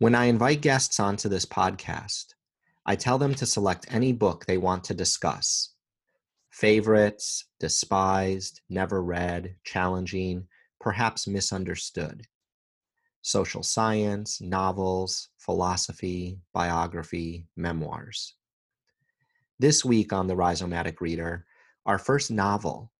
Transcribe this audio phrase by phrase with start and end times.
[0.00, 2.32] When I invite guests onto this podcast,
[2.86, 5.74] I tell them to select any book they want to discuss
[6.48, 10.46] favorites, despised, never read, challenging,
[10.80, 12.22] perhaps misunderstood.
[13.20, 18.36] Social science, novels, philosophy, biography, memoirs.
[19.58, 21.44] This week on The Rhizomatic Reader,
[21.84, 22.90] our first novel,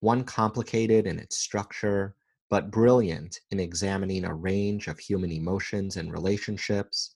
[0.00, 2.16] one complicated in its structure,
[2.50, 7.14] but brilliant in examining a range of human emotions and relationships,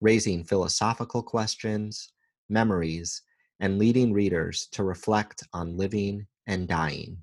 [0.00, 2.12] raising philosophical questions,
[2.48, 3.22] memories,
[3.60, 7.18] and leading readers to reflect on living and dying.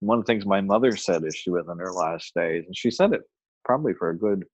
[0.00, 2.76] One of the things my mother said as she was in her last days, and
[2.76, 3.22] she said it
[3.64, 4.44] probably for a good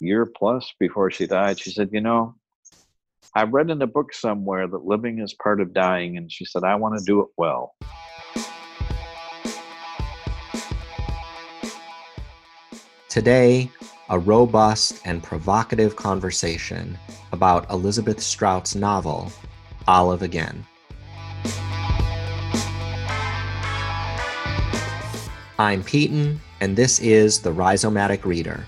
[0.00, 2.36] year plus before she died, she said, You know,
[3.34, 6.64] I read in a book somewhere that living is part of dying, and she said,
[6.64, 7.74] I want to do it well.
[13.10, 13.68] Today,
[14.08, 16.96] a robust and provocative conversation
[17.32, 19.32] about Elizabeth Strout's novel,
[19.88, 20.64] Olive Again.
[25.58, 28.64] I'm Peyton, and this is The Rhizomatic Reader,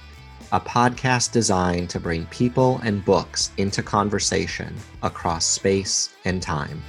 [0.50, 4.74] a podcast designed to bring people and books into conversation
[5.04, 6.82] across space and time.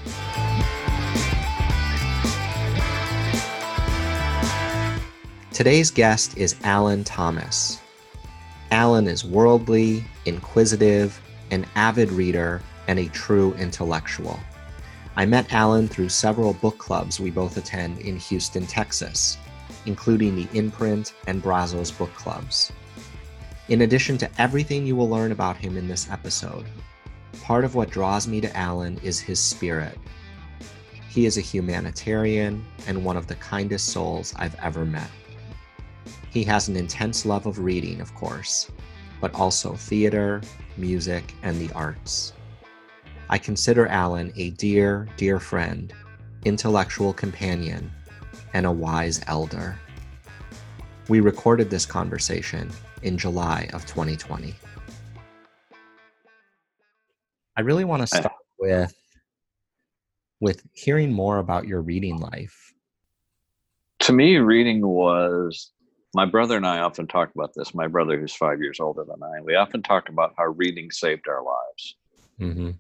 [5.54, 7.80] Today's guest is Alan Thomas.
[8.72, 14.40] Alan is worldly, inquisitive, an avid reader, and a true intellectual.
[15.16, 19.38] I met Alan through several book clubs we both attend in Houston, Texas,
[19.86, 22.72] including the Inprint and Brazos book clubs.
[23.70, 26.66] In addition to everything you will learn about him in this episode,
[27.44, 30.00] part of what draws me to Alan is his spirit.
[31.09, 35.12] He is a humanitarian and one of the kindest souls I've ever met.
[36.34, 38.72] He has an intense love of reading, of course,
[39.22, 40.42] but also theater,
[40.78, 42.34] music, and the arts.
[43.30, 45.94] I consider Alan a dear, dear friend,
[46.44, 47.91] intellectual companion,
[48.56, 49.78] and a wise elder.
[51.07, 52.72] We recorded this conversation
[53.03, 54.56] in July of 2020.
[57.56, 58.91] I really want to start with
[60.40, 62.74] with hearing more about your reading life.
[64.00, 65.72] To me, reading was
[66.13, 67.74] my brother and I often talk about this.
[67.74, 71.28] My brother, who's five years older than I, we often talk about how reading saved
[71.28, 71.96] our lives
[72.40, 72.72] mm-hmm.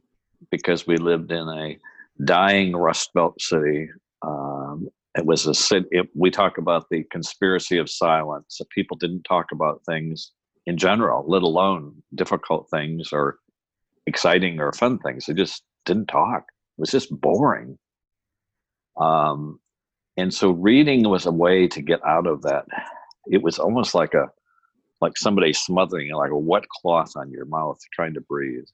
[0.51, 1.77] because we lived in a
[2.23, 3.89] dying Rust Belt city.
[4.21, 5.87] Um, it was a city.
[5.91, 8.57] It, we talk about the conspiracy of silence.
[8.59, 10.31] That people didn't talk about things
[10.67, 13.39] in general, let alone difficult things or
[14.05, 15.25] exciting or fun things.
[15.25, 16.43] They just didn't talk.
[16.77, 17.77] It was just boring.
[18.95, 19.59] Um,
[20.17, 22.65] and so reading was a way to get out of that
[23.27, 24.29] it was almost like a
[25.01, 28.65] like somebody smothering like a wet cloth on your mouth trying to breathe.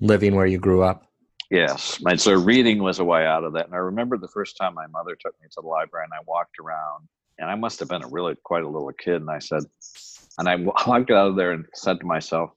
[0.00, 1.04] Living where you grew up.
[1.50, 2.00] Yes.
[2.06, 3.66] And so reading was a way out of that.
[3.66, 6.22] And i remember the first time my mother took me to the library and i
[6.26, 9.38] walked around and i must have been a really quite a little kid and i
[9.38, 9.62] said
[10.38, 10.56] and i
[10.86, 12.50] walked out of there and said to myself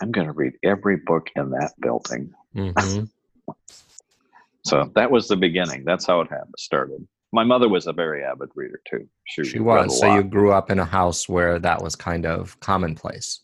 [0.00, 2.32] i'm going to read every book in that building.
[2.54, 3.04] Mm-hmm.
[4.64, 5.84] so that was the beginning.
[5.84, 9.06] That's how it happened started my mother was a very avid reader too.
[9.24, 9.98] She, she was.
[9.98, 13.40] So you grew up in a house where that was kind of commonplace.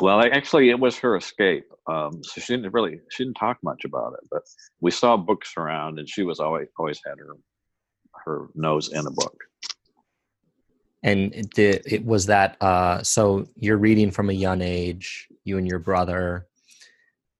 [0.00, 1.66] Well, actually, it was her escape.
[1.86, 4.42] Um, so she didn't really she didn't talk much about it, but
[4.80, 7.36] we saw books around, and she was always always had her
[8.24, 9.36] her nose in a book.
[11.04, 12.60] And it, did, it was that.
[12.60, 15.28] Uh, so you're reading from a young age.
[15.44, 16.46] You and your brother.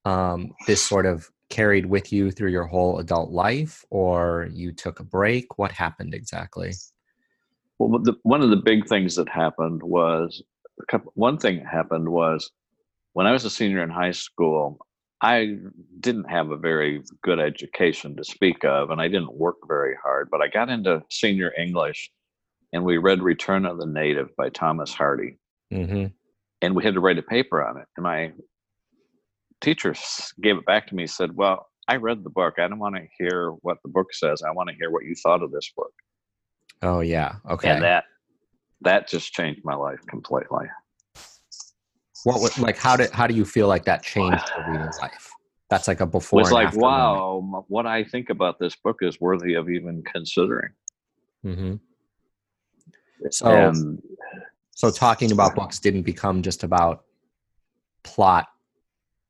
[0.05, 5.01] Um, this sort of carried with you through your whole adult life or you took
[5.01, 5.59] a break?
[5.59, 6.73] What happened exactly?
[7.79, 10.43] Well the, one of the big things that happened was
[10.87, 12.51] couple, one thing that happened was
[13.13, 14.79] when i was a senior in high school
[15.23, 15.57] i
[16.01, 20.29] didn't have a very good education to speak of and i didn't work very hard
[20.31, 22.11] but i got into senior english
[22.73, 25.39] and we read return of the native by thomas hardy.
[25.73, 26.07] Mm-hmm.
[26.63, 28.33] and we had to write a paper on it and my
[29.61, 29.95] teacher
[30.41, 32.55] gave it back to me said well i read the book.
[32.59, 34.43] I don't want to hear what the book says.
[34.47, 35.93] I want to hear what you thought of this book.
[36.83, 37.37] Oh yeah.
[37.51, 37.71] Okay.
[37.71, 38.05] And that
[38.83, 40.67] that just changed my life completely.
[42.25, 45.31] What was like how did how do you feel like that changed your reading life?
[45.71, 47.65] That's like a before it's like wow moment.
[47.69, 50.73] what i think about this book is worthy of even considering.
[51.45, 51.75] Mm-hmm.
[53.31, 54.03] so and,
[54.75, 57.05] so talking about books didn't become just about
[58.03, 58.49] plot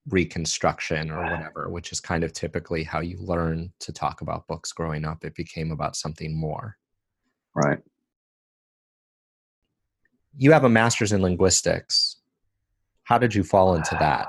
[0.08, 4.72] reconstruction or whatever, which is kind of typically how you learn to talk about books
[4.72, 5.24] growing up.
[5.24, 6.76] It became about something more.
[7.54, 7.78] Right.
[10.36, 12.16] You have a master's in linguistics.
[13.04, 14.28] How did you fall into that?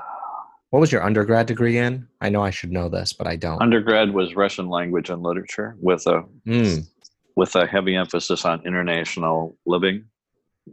[0.70, 2.06] What was your undergrad degree in?
[2.20, 3.60] I know I should know this, but I don't.
[3.60, 6.86] Undergrad was Russian language and literature with a mm.
[7.36, 10.04] with a heavy emphasis on international living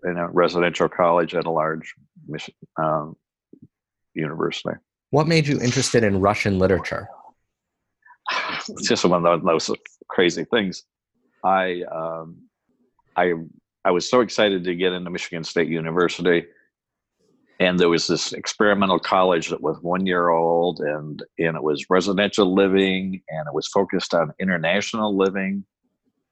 [0.04, 1.96] in a residential college at a large
[2.78, 3.16] um,
[4.14, 4.78] university.
[5.10, 7.08] What made you interested in Russian literature?
[8.70, 9.72] it's just one of those
[10.10, 10.84] crazy things.
[11.44, 12.38] I um,
[13.16, 13.34] I
[13.86, 16.46] I was so excited to get into Michigan State University,
[17.60, 21.90] and there was this experimental college that was one year old, and and it was
[21.90, 25.64] residential living, and it was focused on international living,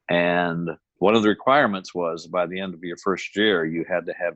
[0.09, 4.05] and one of the requirements was by the end of your first year you had
[4.05, 4.33] to have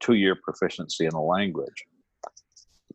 [0.00, 1.84] two year proficiency in a language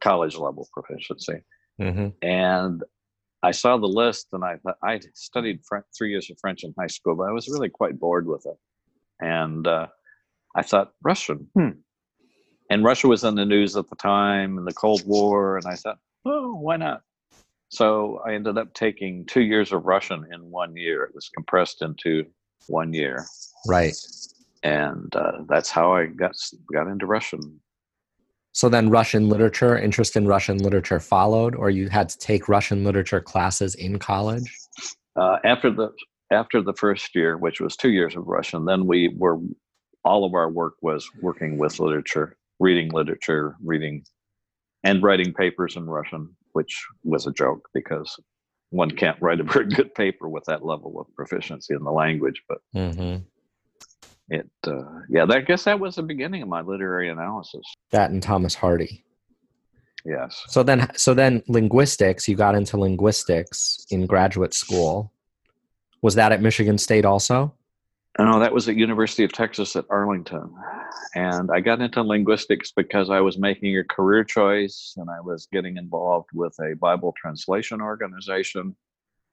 [0.01, 1.39] college level proficiency
[1.79, 2.09] mm-hmm.
[2.21, 2.83] and
[3.43, 6.73] I saw the list and I thought I studied French, three years of French in
[6.77, 8.57] high school, but I was really quite bored with it.
[9.19, 9.87] And uh,
[10.55, 11.69] I thought Russian, hmm.
[12.69, 15.75] And Russia was in the news at the time in the Cold War, and I
[15.75, 17.01] thought, oh, why not?
[17.69, 21.03] So I ended up taking two years of Russian in one year.
[21.03, 22.25] It was compressed into
[22.67, 23.25] one year.
[23.67, 23.95] Right.
[24.63, 26.35] And uh, that's how I got
[26.73, 27.59] got into Russian
[28.57, 32.83] so then Russian literature, interest in Russian literature followed, or you had to take Russian
[32.83, 34.51] literature classes in college?
[35.15, 35.89] Uh, after the
[36.31, 39.37] after the first year, which was two years of Russian, then we were
[40.03, 44.03] all of our work was working with literature, reading literature, reading
[44.83, 48.11] and writing papers in Russian, which was a joke because
[48.71, 52.41] one can't write a very good paper with that level of proficiency in the language.
[52.49, 53.17] But mm-hmm
[54.29, 57.61] it uh, yeah that, i guess that was the beginning of my literary analysis.
[57.91, 59.03] That and thomas hardy.
[60.05, 60.43] Yes.
[60.47, 65.11] So then so then linguistics you got into linguistics in graduate school.
[66.01, 67.53] Was that at michigan state also?
[68.19, 70.53] No that was at university of texas at arlington.
[71.15, 75.47] And i got into linguistics because i was making a career choice and i was
[75.51, 78.75] getting involved with a bible translation organization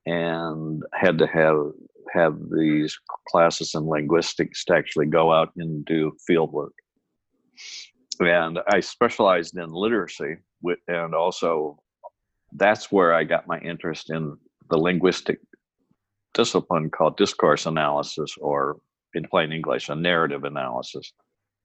[0.06, 1.72] and had to have
[2.14, 6.72] have these classes in linguistics to actually go out and do field work.
[8.20, 10.36] And I specialized in literacy,
[10.88, 11.82] and also
[12.52, 14.36] that's where I got my interest in
[14.70, 15.40] the linguistic
[16.32, 18.78] discipline called discourse analysis, or
[19.14, 21.12] in plain English, a narrative analysis.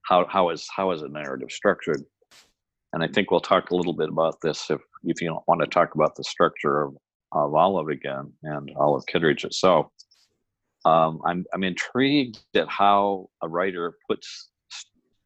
[0.03, 2.03] How, how is how is a narrative structured?
[2.93, 5.67] And I think we'll talk a little bit about this if if you want to
[5.67, 6.95] talk about the structure of
[7.31, 9.87] of Olive again and Olive Kitteridge itself.
[10.85, 14.49] Um, I'm I'm intrigued at how a writer puts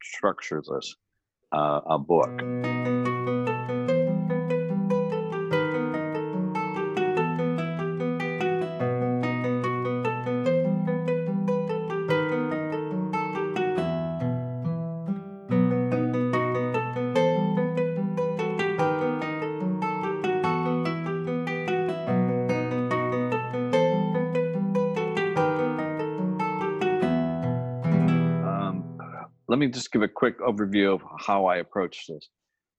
[0.02, 0.96] structures this
[1.52, 2.93] uh, a book.
[30.04, 32.30] A quick overview of how I approached this.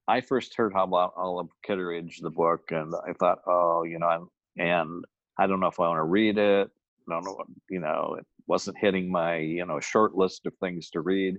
[0.06, 4.28] I first heard about Olive Kitteridge, the book, and I thought, oh, you know, I'm,
[4.58, 5.04] and
[5.38, 6.70] I don't know if I want to read it.
[7.08, 10.90] I don't know, you know, it wasn't hitting my, you know, short list of things
[10.90, 11.36] to read.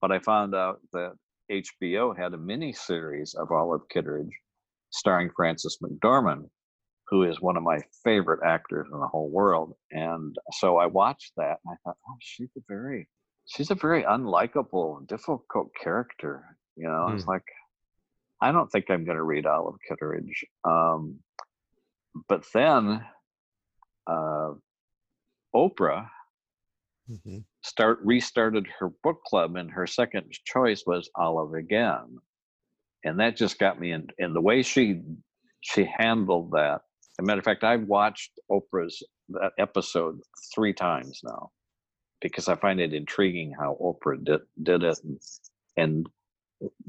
[0.00, 1.14] But I found out that
[1.50, 4.32] HBO had a mini series of Olive Kitteridge
[4.90, 6.48] starring Frances McDormand,
[7.08, 9.74] who is one of my favorite actors in the whole world.
[9.90, 13.08] And so I watched that and I thought, oh, she's a very
[13.46, 16.44] she's a very unlikable, difficult character.
[16.76, 17.14] You know, mm.
[17.14, 17.44] it's like
[18.40, 20.44] I don't think I'm going to read Olive Kitteridge.
[20.64, 21.20] Um,
[22.28, 23.02] but then
[24.06, 24.50] uh,
[25.54, 26.08] Oprah
[27.10, 27.38] mm-hmm.
[27.62, 32.18] start restarted her book club, and her second choice was Olive again,
[33.04, 34.08] and that just got me in.
[34.18, 35.00] And the way she
[35.62, 36.82] she handled that.
[37.18, 40.20] As a matter of fact, I've watched Oprah's that episode
[40.54, 41.50] three times now
[42.20, 44.98] because I find it intriguing how Oprah did, did it.
[45.76, 46.06] And,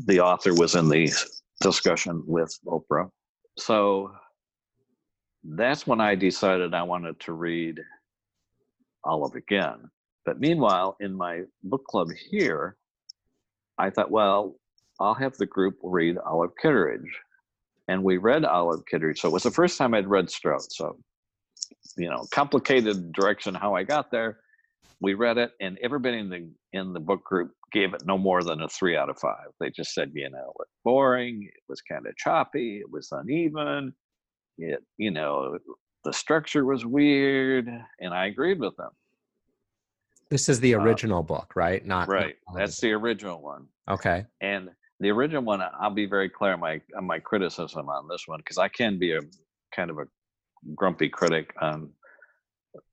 [0.06, 1.12] the author was in the
[1.60, 3.10] discussion with Oprah.
[3.58, 4.12] So
[5.44, 7.82] that's when I decided I wanted to read
[9.04, 9.90] Olive again.
[10.26, 12.78] But meanwhile, in my book club here,
[13.78, 14.56] I thought, well,
[15.02, 17.12] I'll have the group read Olive Kitteridge.
[17.90, 19.20] And we read Olive Kitteridge.
[19.20, 20.72] So it was the first time I'd read Strout.
[20.72, 20.98] So,
[21.98, 24.40] you know, complicated direction how I got there
[25.02, 28.44] we read it and everybody in the in the book group gave it no more
[28.44, 29.48] than a three out of five.
[29.60, 33.94] They just said you know it's boring it was kind of choppy it was uneven
[34.58, 35.58] it you know
[36.04, 37.68] the structure was weird
[38.00, 38.92] and i agreed with them.
[40.30, 41.86] This is the uh, original uh, book right?
[41.86, 42.36] Not right.
[42.50, 43.68] not that's the original one.
[43.90, 44.26] Okay.
[44.42, 48.24] And the original one, I'll be very clear on my on my criticism on this
[48.26, 49.20] one because I can be a
[49.76, 50.06] kind of a
[50.76, 51.90] grumpy critic on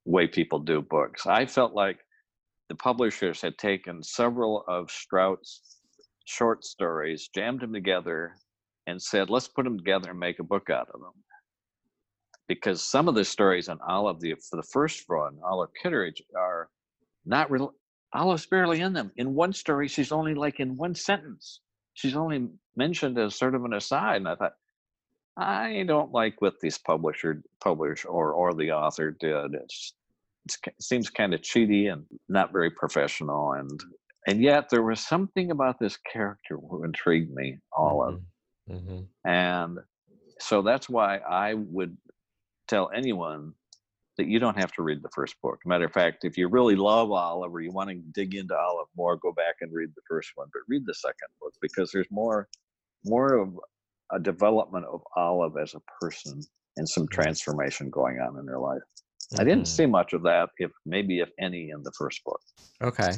[0.04, 1.26] way people do books.
[1.26, 1.98] I felt like
[2.68, 5.78] the publishers had taken several of Strout's
[6.24, 8.34] short stories, jammed them together,
[8.86, 11.12] and said, let's put them together and make a book out of them.
[12.48, 16.68] Because some of the stories on Olive, the, for the first one, Olive Kitteridge, are
[17.24, 17.72] not real.
[18.12, 19.10] Olive's barely in them.
[19.16, 21.60] In one story, she's only like in one sentence.
[21.94, 24.16] She's only mentioned as sort of an aside.
[24.16, 24.52] And I thought,
[25.36, 29.54] I don't like what these publisher, publish or or the author did.
[29.54, 29.94] It's,
[30.44, 33.52] it's it seems kind of cheaty and not very professional.
[33.52, 33.82] And
[34.26, 38.20] and yet there was something about this character who intrigued me, Olive.
[38.70, 38.74] Mm-hmm.
[38.74, 39.28] mm-hmm.
[39.28, 39.78] And
[40.40, 41.96] so that's why I would
[42.68, 43.52] tell anyone
[44.16, 45.58] that you don't have to read the first book.
[45.66, 48.88] Matter of fact, if you really love Olive or you want to dig into Olive
[48.96, 52.06] more, go back and read the first one, but read the second book because there's
[52.10, 52.48] more
[53.04, 53.58] more of
[54.14, 56.40] a development of Olive as a person
[56.76, 57.22] and some mm-hmm.
[57.22, 58.78] transformation going on in her life.
[58.82, 59.40] Mm-hmm.
[59.40, 59.76] I didn't mm-hmm.
[59.76, 62.40] see much of that, if maybe if any, in the first book.
[62.82, 63.12] Okay.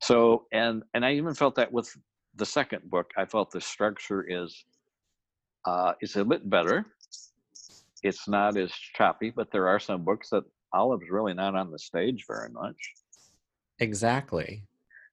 [0.00, 1.94] So and and I even felt that with
[2.36, 4.64] the second book, I felt the structure is
[5.66, 6.86] uh, is a bit better.
[8.02, 11.78] It's not as choppy, but there are some books that Olive's really not on the
[11.78, 12.76] stage very much.
[13.78, 14.64] Exactly.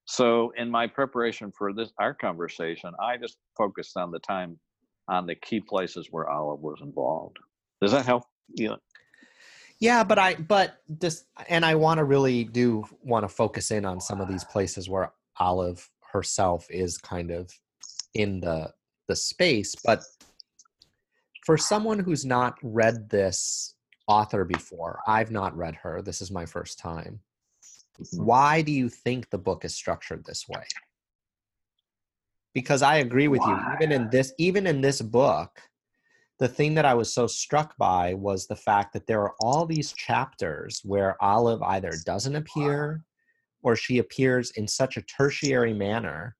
[0.06, 4.58] So in my preparation for this our conversation, I just focused on the time
[5.10, 7.36] on the key places where Olive was involved.
[7.82, 8.22] Does that help
[8.54, 8.76] you?
[9.80, 13.84] Yeah, but I but this and I want to really do want to focus in
[13.84, 17.50] on some of these places where Olive herself is kind of
[18.14, 18.72] in the
[19.08, 20.02] the space, but
[21.44, 23.74] for someone who's not read this
[24.06, 26.02] author before, I've not read her.
[26.02, 27.20] This is my first time.
[28.00, 28.24] Mm-hmm.
[28.24, 30.62] Why do you think the book is structured this way?
[32.54, 33.50] Because I agree with Why?
[33.50, 33.74] you.
[33.76, 35.60] Even in this, even in this book,
[36.38, 39.66] the thing that I was so struck by was the fact that there are all
[39.66, 43.02] these chapters where Olive either doesn't appear
[43.62, 46.34] or she appears in such a tertiary manner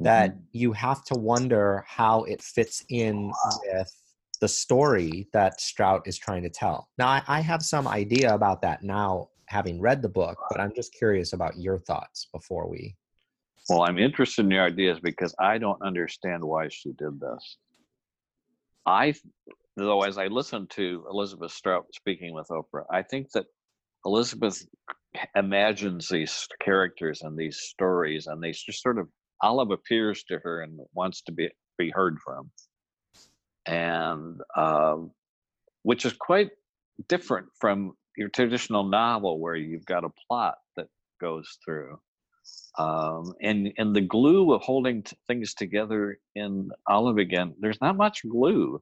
[0.00, 0.42] that mm-hmm.
[0.52, 3.32] you have to wonder how it fits in
[3.64, 3.92] with
[4.40, 6.88] the story that Strout is trying to tell.
[6.98, 10.74] Now, I, I have some idea about that now having read the book, but I'm
[10.74, 12.94] just curious about your thoughts before we.
[13.68, 17.58] Well, I'm interested in your ideas because I don't understand why she did this.
[18.86, 19.14] I,
[19.76, 23.44] though, as I listened to Elizabeth Strout speaking with Oprah, I think that
[24.06, 24.64] Elizabeth
[25.36, 29.08] imagines these characters and these stories, and they just sort of
[29.42, 32.50] Olive appears to her and wants to be be heard from,
[33.66, 35.10] and um,
[35.82, 36.50] which is quite
[37.08, 40.86] different from your traditional novel where you've got a plot that
[41.20, 41.98] goes through.
[42.78, 47.96] Um, and and the glue of holding t- things together in Olive again, there's not
[47.96, 48.80] much glue,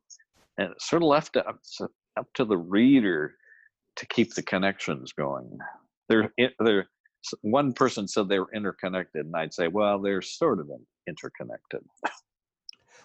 [0.59, 3.35] and it's sort of left up to, up to the reader
[3.97, 5.59] to keep the connections going.
[6.09, 6.89] They're they're
[7.41, 10.71] one person said they were interconnected, and I'd say, well, they're sort of
[11.09, 11.81] interconnected.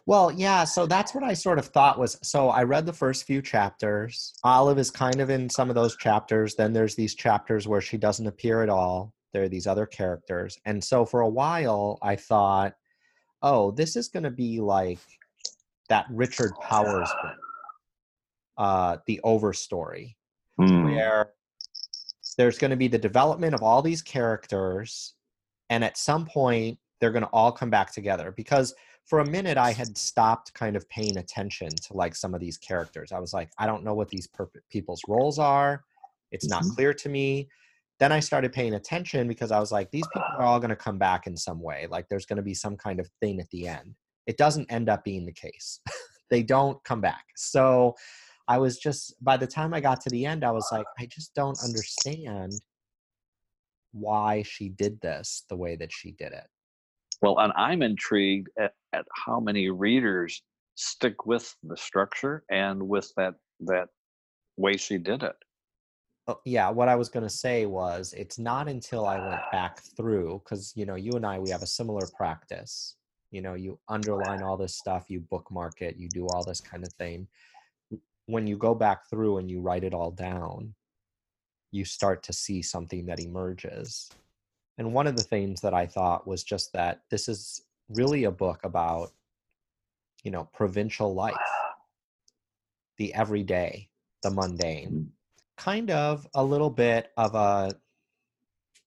[0.06, 3.25] Well, yeah, so that's what I sort of thought was so I read the first
[3.25, 4.34] few chapters.
[4.44, 6.56] Olive is kind of in some of those chapters.
[6.56, 9.13] Then there's these chapters where she doesn't appear at all.
[9.33, 10.59] There are these other characters.
[10.65, 12.73] And so for a while I thought,
[13.41, 15.00] oh, this is going to be like
[15.89, 17.38] that Richard Powers book,
[18.57, 20.15] uh, The Overstory,
[20.59, 20.85] mm.
[20.85, 21.31] where
[22.38, 25.13] there's going to be the development of all these characters.
[25.69, 28.73] And at some point, they're going to all come back together because–
[29.05, 32.57] for a minute I had stopped kind of paying attention to like some of these
[32.57, 33.11] characters.
[33.11, 35.83] I was like, I don't know what these per- people's roles are.
[36.31, 36.75] It's not mm-hmm.
[36.75, 37.50] clear to me.
[38.01, 40.75] Then I started paying attention because I was like, these people are all going to
[40.75, 41.86] come back in some way.
[41.88, 43.93] Like there's going to be some kind of thing at the end.
[44.25, 45.79] It doesn't end up being the case.
[46.31, 47.25] they don't come back.
[47.36, 47.93] So
[48.48, 51.05] I was just, by the time I got to the end, I was like, I
[51.05, 52.53] just don't understand
[53.91, 56.48] why she did this the way that she did it.
[57.22, 60.41] Well, and I'm intrigued at, at how many readers
[60.74, 63.89] stick with the structure and with that that
[64.58, 65.36] way she did it.
[66.27, 69.81] Oh, yeah, what I was going to say was it's not until I went back
[69.97, 72.95] through because you know you and I we have a similar practice.
[73.31, 76.83] You know, you underline all this stuff, you bookmark it, you do all this kind
[76.83, 77.27] of thing.
[78.25, 80.75] When you go back through and you write it all down,
[81.71, 84.09] you start to see something that emerges.
[84.77, 88.31] And one of the things that I thought was just that this is really a
[88.31, 89.11] book about,
[90.23, 91.35] you know, provincial life,
[92.97, 93.89] the everyday,
[94.23, 95.07] the mundane, mm.
[95.62, 97.72] Kind of a little bit of a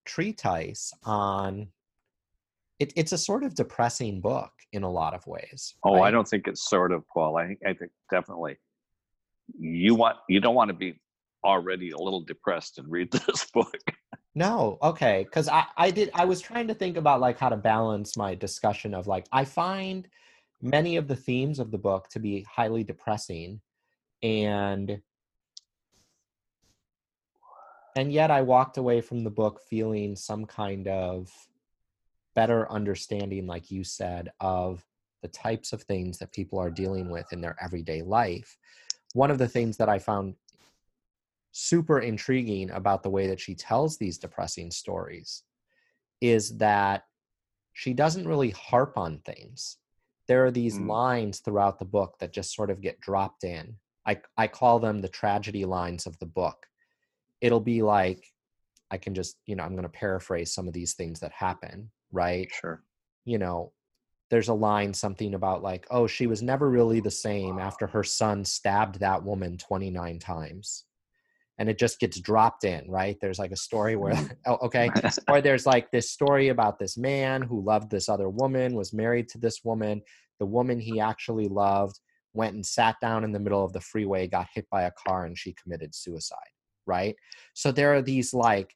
[0.05, 1.69] treatise on
[2.81, 5.75] it, it's a sort of depressing book in a lot of ways.
[5.85, 6.09] Oh, right?
[6.09, 7.37] I don't think it's sort of, Paul.
[7.37, 8.57] I think I think definitely
[9.59, 11.01] you want you don't want to be
[11.45, 13.79] already a little depressed and read this book.
[14.35, 17.57] No, okay, because I I did I was trying to think about like how to
[17.57, 20.09] balance my discussion of like I find
[20.61, 23.61] many of the themes of the book to be highly depressing
[24.25, 25.01] and
[27.97, 31.31] and yet I walked away from the book feeling some kind of
[32.35, 34.85] better understanding, like you said, of
[35.23, 38.59] the types of things that people are dealing with in their everyday life.
[39.15, 40.35] One of the things that I found
[41.53, 45.45] super intriguing about the way that she tells these depressing stories
[46.21, 47.05] is that
[47.75, 49.77] she doesn't really harp on things.
[50.27, 50.89] There are these mm.
[50.89, 53.77] lines throughout the book that just sort of get dropped in.
[54.07, 56.67] I, I call them the tragedy lines of the book.
[57.45, 58.25] It'll be like,
[58.91, 61.91] I can just, you know, I'm going to paraphrase some of these things that happen
[62.15, 62.49] right?
[62.61, 62.83] Sure.
[63.27, 63.73] You know,
[64.31, 68.05] there's a line something about like, oh, she was never really the same after her
[68.05, 70.85] son stabbed that woman 29 times.
[71.59, 73.17] And it just gets dropped in, right?
[73.21, 74.33] There's like a story where, mm-hmm.
[74.47, 74.91] oh, okay.
[75.29, 79.29] or there's like this story about this man who loved this other woman, was married
[79.31, 80.03] to this woman.
[80.41, 82.01] The woman he actually loved
[82.33, 85.27] went and sat down in the middle of the freeway, got hit by a car,
[85.27, 86.39] and she committed suicide,
[86.87, 87.17] right?
[87.55, 88.75] So there are these like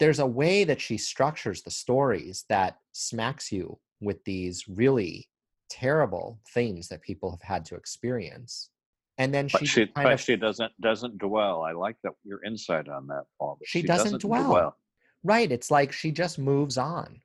[0.00, 5.28] there's a way that she structures the stories that smacks you with these really
[5.70, 8.70] terrible things that people have had to experience
[9.18, 12.42] and then she, but she, but of, she doesn't doesn't dwell i like that your
[12.44, 14.50] insight on that paul she, she, doesn't, doesn't dwell.
[14.50, 14.76] dwell.
[15.22, 17.20] right it's like she just moves on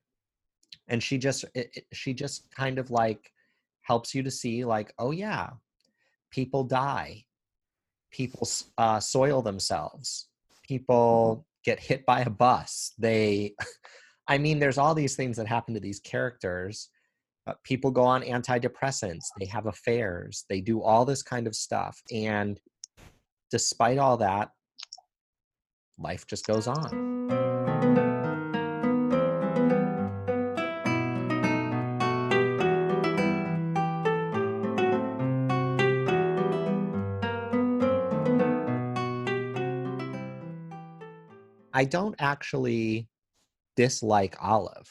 [0.87, 3.31] and she just it, it, she just kind of like
[3.81, 5.49] helps you to see like oh yeah
[6.31, 7.23] people die
[8.11, 8.47] people
[8.77, 10.27] uh, soil themselves.
[10.63, 12.93] People get hit by a bus.
[12.97, 13.55] They
[14.27, 16.89] i mean there's all these things that happen to these characters
[17.49, 19.25] uh, people go on antidepressants.
[19.39, 20.45] They have affairs.
[20.49, 21.99] They do all this kind of stuff.
[22.11, 22.59] And
[23.49, 24.49] despite all that
[25.97, 27.08] life just goes on
[41.79, 43.07] I don't actually
[43.77, 44.89] dislike Olive.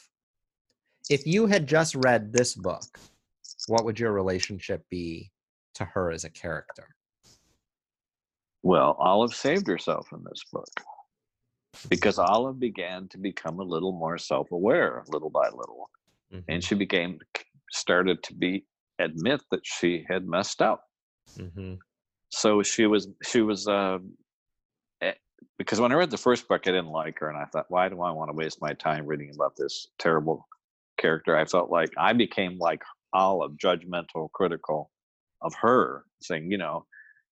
[1.07, 2.97] If you had just read this book,
[3.67, 5.29] what would your relationship be
[5.75, 6.87] to her as a character?
[8.63, 10.71] Well, Olive saved herself in this book
[11.89, 15.91] because Olive began to become a little more self-aware little by little.
[16.33, 16.51] Mm-hmm.
[16.51, 17.19] And she became
[17.71, 18.65] started to be
[18.97, 20.81] admit that she had messed up.
[21.37, 21.75] Mm-hmm.
[22.29, 23.99] So she was she was uh,
[25.57, 27.89] because when I read the first book, I didn't like her, and I thought, why
[27.89, 30.47] do I want to waste my time reading about this terrible
[30.99, 31.37] character?
[31.37, 32.81] I felt like I became like
[33.13, 34.91] Olive, judgmental, critical
[35.41, 36.85] of her, saying, you know,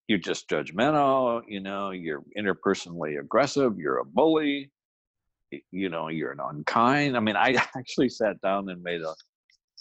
[0.07, 4.71] you're just judgmental, you know, you're interpersonally aggressive, you're a bully,
[5.71, 7.17] you know, you're an unkind.
[7.17, 9.13] I mean, I actually sat down and made a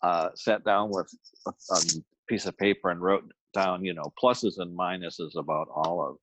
[0.03, 1.11] uh, sat down with
[1.47, 1.81] a, a
[2.29, 6.17] piece of paper and wrote down, you know, pluses and minuses about Olive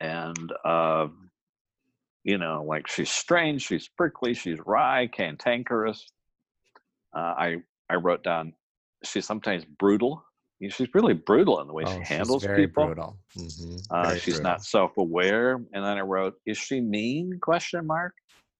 [0.00, 1.08] and uh,
[2.24, 6.06] you know, like she's strange, she's prickly, she's wry, cantankerous.
[7.16, 7.56] Uh, I
[7.88, 8.52] I wrote down
[9.04, 10.24] she's sometimes brutal.
[10.60, 12.86] She's really brutal in the way oh, she handles very people.
[12.86, 13.16] Brutal.
[13.38, 13.76] Mm-hmm.
[13.90, 14.42] Uh, she's brutal.
[14.42, 15.54] not self-aware.
[15.54, 18.12] And then I wrote, "Is she mean?" Question mark.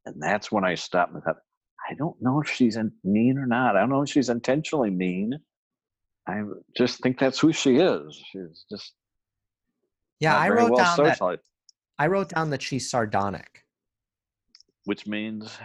[0.07, 1.37] And that's when I stopped and thought,
[1.89, 3.77] I don't know if she's mean or not.
[3.77, 5.39] I don't know if she's intentionally mean.
[6.27, 6.43] I
[6.77, 8.23] just think that's who she is.
[8.31, 8.95] She's just
[10.21, 11.41] yeah, I wrote well down that.
[11.99, 13.65] I wrote down that she's sardonic.
[14.85, 15.57] Which means?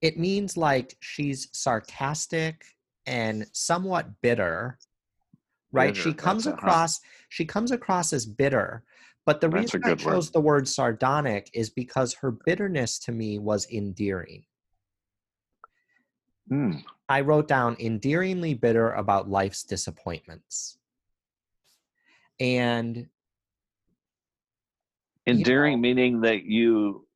[0.00, 2.64] It means like she's sarcastic
[3.06, 4.78] and somewhat bitter.
[5.72, 5.94] Right?
[5.94, 6.02] Bitter.
[6.02, 8.84] She comes That's across she comes across as bitter.
[9.26, 10.32] But the That's reason I chose word.
[10.32, 14.44] the word sardonic is because her bitterness to me was endearing.
[16.50, 16.82] Mm.
[17.08, 20.78] I wrote down endearingly bitter about life's disappointments.
[22.40, 23.06] And
[25.28, 27.06] endearing you know, meaning that you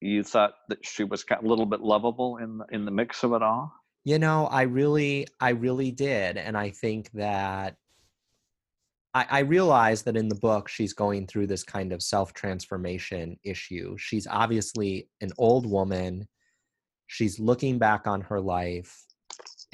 [0.00, 3.32] you thought that she was a little bit lovable in the, in the mix of
[3.32, 3.72] it all?
[4.04, 7.76] You know i really i really did and i think that
[9.14, 13.38] I, I realize that in the book she's going through this kind of self transformation
[13.44, 13.96] issue.
[13.98, 16.26] She's obviously an old woman.
[17.06, 19.04] She's looking back on her life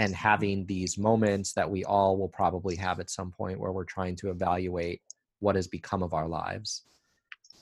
[0.01, 3.85] and having these moments that we all will probably have at some point where we're
[3.85, 5.03] trying to evaluate
[5.41, 6.83] what has become of our lives?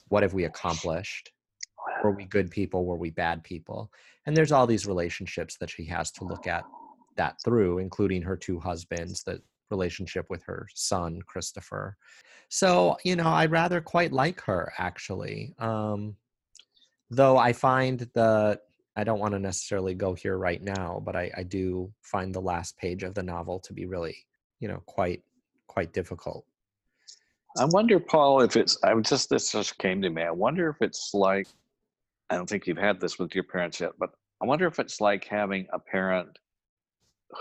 [0.08, 1.30] What have we accomplished?
[2.02, 2.84] Were we good people?
[2.84, 3.90] Were we bad people?
[4.26, 6.64] And there's all these relationships that she has to look at
[7.16, 11.96] that through including her two husbands the relationship with her son christopher.
[12.48, 15.54] So you know i rather quite like her actually.
[15.58, 16.16] Um
[17.10, 18.60] though i find the
[18.96, 22.40] i don't want to necessarily go here right now but I, I do find the
[22.40, 24.16] last page of the novel to be really
[24.58, 25.22] you know quite
[25.68, 26.44] quite difficult
[27.58, 30.22] I wonder, Paul, if it's, I just, this just came to me.
[30.22, 31.46] I wonder if it's like,
[32.30, 34.10] I don't think you've had this with your parents yet, but
[34.42, 36.38] I wonder if it's like having a parent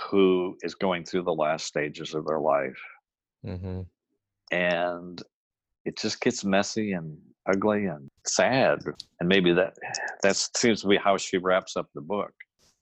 [0.10, 2.80] who is going through the last stages of their life.
[3.46, 3.82] Mm-hmm.
[4.52, 5.22] And
[5.86, 8.80] it just gets messy and ugly and sad.
[9.20, 9.74] And maybe that
[10.24, 12.34] that seems to be how she wraps up the book.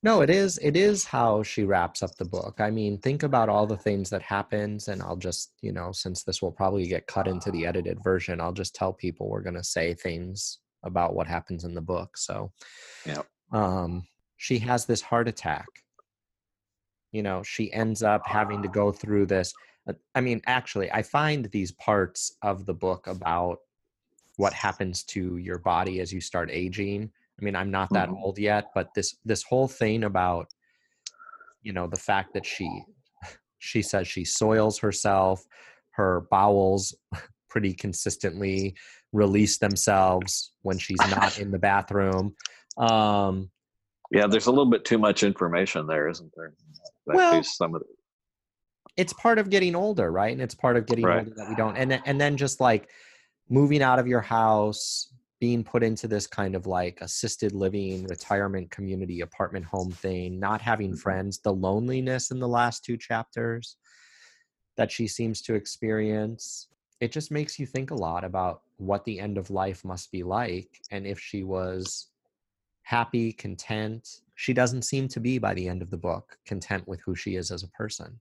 [0.03, 0.59] No, it is.
[0.61, 2.59] It is how she wraps up the book.
[2.59, 6.23] I mean, think about all the things that happens, and I'll just, you know, since
[6.23, 9.55] this will probably get cut into the edited version, I'll just tell people we're going
[9.55, 12.17] to say things about what happens in the book.
[12.17, 12.51] So,
[13.05, 13.21] yeah,
[13.53, 14.03] um,
[14.35, 15.67] she has this heart attack.
[17.13, 19.53] You know, she ends up having to go through this.
[19.87, 23.59] Uh, I mean, actually, I find these parts of the book about
[24.35, 28.23] what happens to your body as you start aging I mean, I'm not that mm-hmm.
[28.23, 30.47] old yet, but this this whole thing about
[31.61, 32.83] you know the fact that she
[33.59, 35.43] she says she soils herself,
[35.91, 36.95] her bowels
[37.49, 38.75] pretty consistently
[39.11, 42.35] release themselves when she's not in the bathroom.
[42.77, 43.49] Um,
[44.11, 46.53] yeah, there's a little bit too much information there, isn't there?
[47.07, 47.87] That well, some of the...
[48.97, 50.31] it's part of getting older, right?
[50.31, 51.19] And it's part of getting right.
[51.19, 51.77] older that we don't.
[51.77, 52.89] And and then just like
[53.49, 55.12] moving out of your house,
[55.43, 60.61] being put into this kind of like assisted living retirement community apartment home thing not
[60.61, 60.99] having mm-hmm.
[60.99, 63.75] friends the loneliness in the last two chapters
[64.77, 66.69] that she seems to experience
[67.01, 70.23] it just makes you think a lot about what the end of life must be
[70.23, 72.07] like and if she was
[72.83, 77.01] happy content she doesn't seem to be by the end of the book content with
[77.01, 78.17] who she is as a person.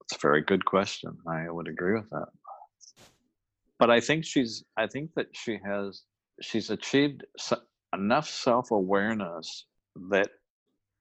[0.00, 1.14] It's a very good question.
[1.26, 2.28] I would agree with that.
[3.78, 6.02] But i think she's i think that she has
[6.40, 7.24] she's achieved
[7.94, 9.66] enough self-awareness
[10.10, 10.28] that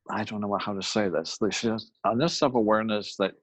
[0.10, 1.38] I don't know how to say this.
[1.52, 3.34] She has enough self-awareness that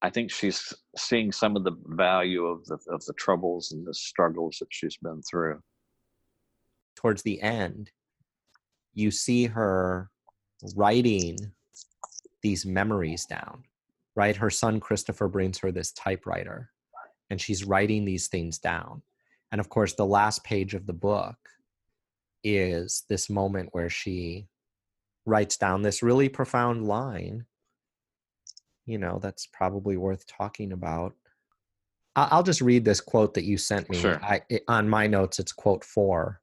[0.00, 3.94] I think she's seeing some of the value of the of the troubles and the
[3.94, 5.60] struggles that she's been through.
[6.96, 7.90] Towards the end,
[8.94, 10.10] you see her
[10.74, 11.36] writing
[12.42, 13.64] these memories down.
[14.14, 14.36] Right?
[14.36, 16.70] Her son Christopher brings her this typewriter
[17.30, 19.02] and she's writing these things down.
[19.52, 21.36] And of course, the last page of the book
[22.42, 24.48] is this moment where she
[25.26, 27.44] writes down this really profound line,
[28.86, 31.14] you know, that's probably worth talking about.
[32.16, 33.98] I'll just read this quote that you sent me.
[33.98, 34.20] Sure.
[34.22, 36.40] I, it, on my notes, it's quote four.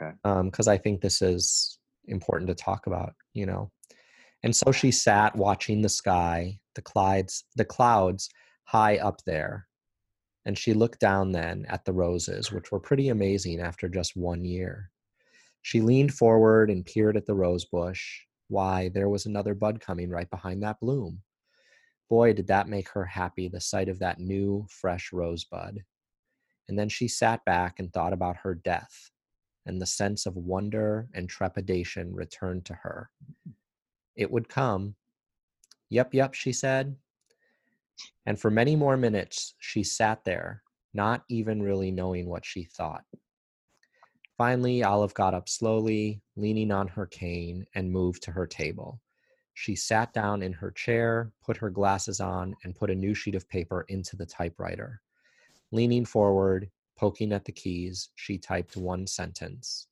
[0.00, 0.12] Okay.
[0.44, 3.70] Because um, I think this is important to talk about, you know.
[4.42, 8.28] And so she sat watching the sky, the clouds, the clouds
[8.64, 9.65] high up there,
[10.46, 14.44] and she looked down then at the roses, which were pretty amazing after just one
[14.44, 14.92] year.
[15.62, 18.20] She leaned forward and peered at the rose bush.
[18.46, 21.22] Why, there was another bud coming right behind that bloom.
[22.08, 25.82] Boy, did that make her happy, the sight of that new, fresh rosebud.
[26.68, 29.10] And then she sat back and thought about her death,
[29.66, 33.10] and the sense of wonder and trepidation returned to her.
[34.14, 34.94] It would come.
[35.90, 36.94] Yep, yep, she said.
[38.26, 40.62] And for many more minutes, she sat there,
[40.94, 43.04] not even really knowing what she thought.
[44.36, 49.00] Finally, Olive got up slowly, leaning on her cane, and moved to her table.
[49.54, 53.34] She sat down in her chair, put her glasses on, and put a new sheet
[53.34, 55.00] of paper into the typewriter.
[55.72, 59.88] Leaning forward, poking at the keys, she typed one sentence.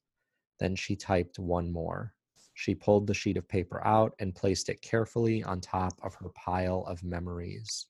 [0.60, 2.12] Then she typed one more.
[2.52, 6.28] She pulled the sheet of paper out and placed it carefully on top of her
[6.30, 7.86] pile of memories.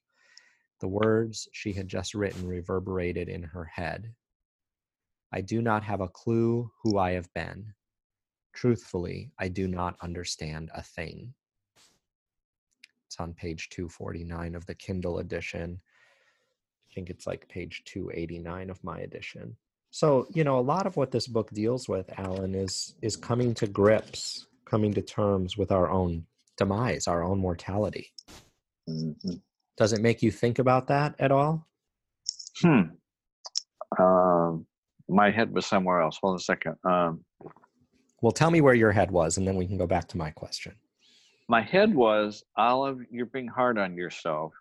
[0.84, 4.12] The words she had just written reverberated in her head.
[5.32, 7.72] I do not have a clue who I have been.
[8.52, 11.32] Truthfully, I do not understand a thing.
[13.06, 15.80] It's on page 249 of the Kindle edition.
[16.90, 19.56] I think it's like page 289 of my edition.
[19.90, 23.54] So, you know, a lot of what this book deals with, Alan, is is coming
[23.54, 26.26] to grips, coming to terms with our own
[26.58, 28.12] demise, our own mortality.
[28.86, 29.36] Mm-hmm.
[29.76, 31.66] Does it make you think about that at all?
[32.60, 32.82] Hmm.
[33.98, 34.66] Um,
[35.08, 36.18] my head was somewhere else.
[36.22, 36.76] Hold on a second.
[36.84, 37.24] Um,
[38.22, 40.30] well, tell me where your head was, and then we can go back to my
[40.30, 40.74] question.
[41.48, 43.00] My head was Olive.
[43.10, 44.52] You're being hard on yourself.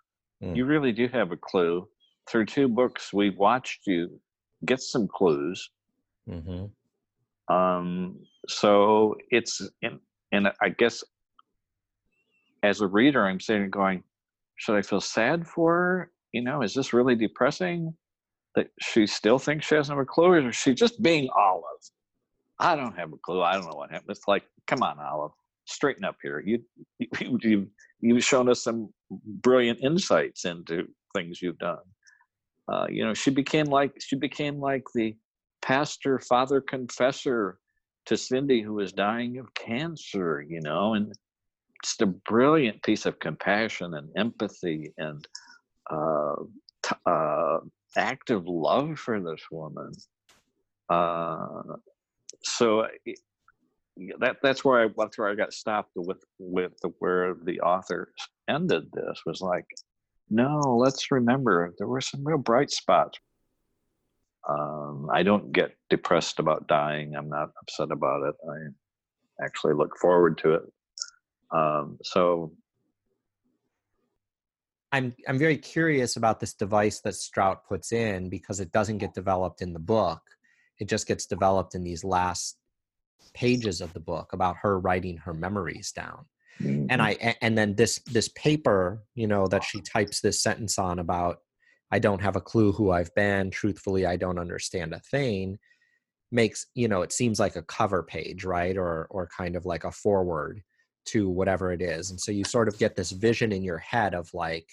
[0.43, 0.55] Mm.
[0.55, 1.87] You really do have a clue.
[2.29, 4.19] Through two books, we've watched you
[4.65, 5.69] get some clues.
[6.29, 7.53] Mm-hmm.
[7.53, 9.99] Um, so it's in,
[10.31, 11.03] and I guess
[12.63, 14.03] as a reader, I'm sitting going,
[14.55, 16.11] should I feel sad for her?
[16.31, 17.93] You know, is this really depressing
[18.55, 21.63] that she still thinks she has no or is she just being Olive?
[22.59, 23.41] I don't have a clue.
[23.41, 24.11] I don't know what happened.
[24.11, 25.31] It's like, come on, Olive,
[25.65, 26.39] straighten up here.
[26.45, 26.59] You,
[26.99, 27.67] you, you
[27.99, 31.77] you've shown us some brilliant insights into things you've done.
[32.71, 35.15] Uh, you know, she became like she became like the
[35.61, 37.59] pastor, father confessor
[38.05, 40.45] to Cindy, who was dying of cancer.
[40.47, 41.13] You know, and
[41.83, 45.27] just a brilliant piece of compassion and empathy and
[45.91, 46.35] uh,
[46.83, 47.57] t- uh,
[47.97, 49.91] active love for this woman.
[50.89, 51.61] Uh,
[52.43, 52.87] so
[54.19, 58.11] that that's where I that's where I got stopped with with the, where the author
[58.49, 59.65] ended this was like,
[60.29, 63.19] no, let's remember there were some real bright spots.
[64.49, 67.15] Um, I don't get depressed about dying.
[67.15, 68.35] I'm not upset about it.
[68.49, 70.63] I actually look forward to it.
[71.53, 72.51] Um, so
[74.91, 79.13] I'm I'm very curious about this device that Strout puts in because it doesn't get
[79.13, 80.21] developed in the book.
[80.79, 82.57] It just gets developed in these last
[83.33, 86.25] pages of the book about her writing her memories down.
[86.61, 86.87] Mm-hmm.
[86.89, 90.99] And I and then this this paper, you know, that she types this sentence on
[90.99, 91.39] about
[91.91, 95.57] I don't have a clue who I've been, truthfully I don't understand a thing
[96.31, 98.77] makes, you know, it seems like a cover page, right?
[98.77, 100.61] Or or kind of like a forward
[101.05, 102.11] to whatever it is.
[102.11, 104.67] And so you sort of get this vision in your head of like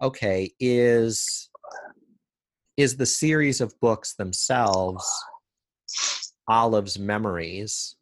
[0.00, 1.50] okay, is
[2.76, 5.04] is the series of books themselves
[6.48, 7.96] Olive's memories,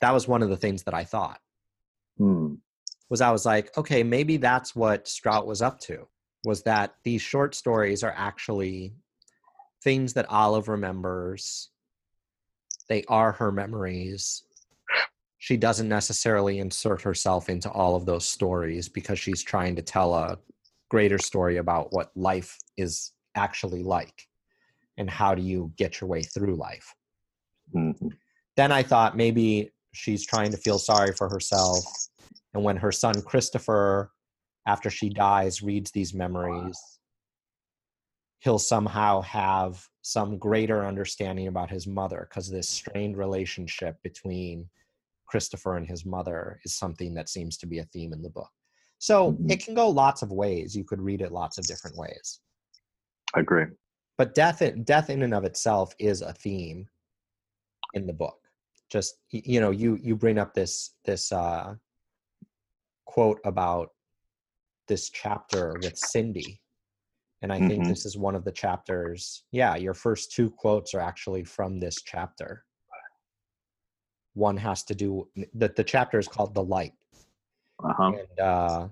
[0.00, 1.38] that was one of the things that I thought.
[2.18, 2.54] Hmm.
[3.10, 6.08] Was I was like, okay, maybe that's what Strout was up to.
[6.44, 8.94] Was that these short stories are actually
[9.82, 11.70] things that Olive remembers.
[12.88, 14.43] They are her memories.
[15.44, 20.14] She doesn't necessarily insert herself into all of those stories because she's trying to tell
[20.14, 20.38] a
[20.88, 24.26] greater story about what life is actually like
[24.96, 26.94] and how do you get your way through life.
[27.74, 28.08] Mm-hmm.
[28.56, 31.84] Then I thought maybe she's trying to feel sorry for herself.
[32.54, 34.12] And when her son Christopher,
[34.64, 36.80] after she dies, reads these memories,
[38.38, 44.70] he'll somehow have some greater understanding about his mother because this strained relationship between
[45.26, 48.50] Christopher and his mother is something that seems to be a theme in the book.
[48.98, 49.50] So mm-hmm.
[49.50, 50.76] it can go lots of ways.
[50.76, 52.40] You could read it lots of different ways.
[53.34, 53.66] I agree.
[54.16, 56.86] But death, death in and of itself is a theme
[57.94, 58.38] in the book
[58.90, 61.74] just you know you you bring up this this uh
[63.06, 63.90] quote about
[64.86, 66.60] this chapter with cindy
[67.42, 67.68] and i mm-hmm.
[67.68, 71.80] think this is one of the chapters yeah your first two quotes are actually from
[71.80, 72.64] this chapter
[74.34, 76.92] one has to do that the chapter is called the light
[77.82, 78.12] uh-huh.
[78.12, 78.88] and uh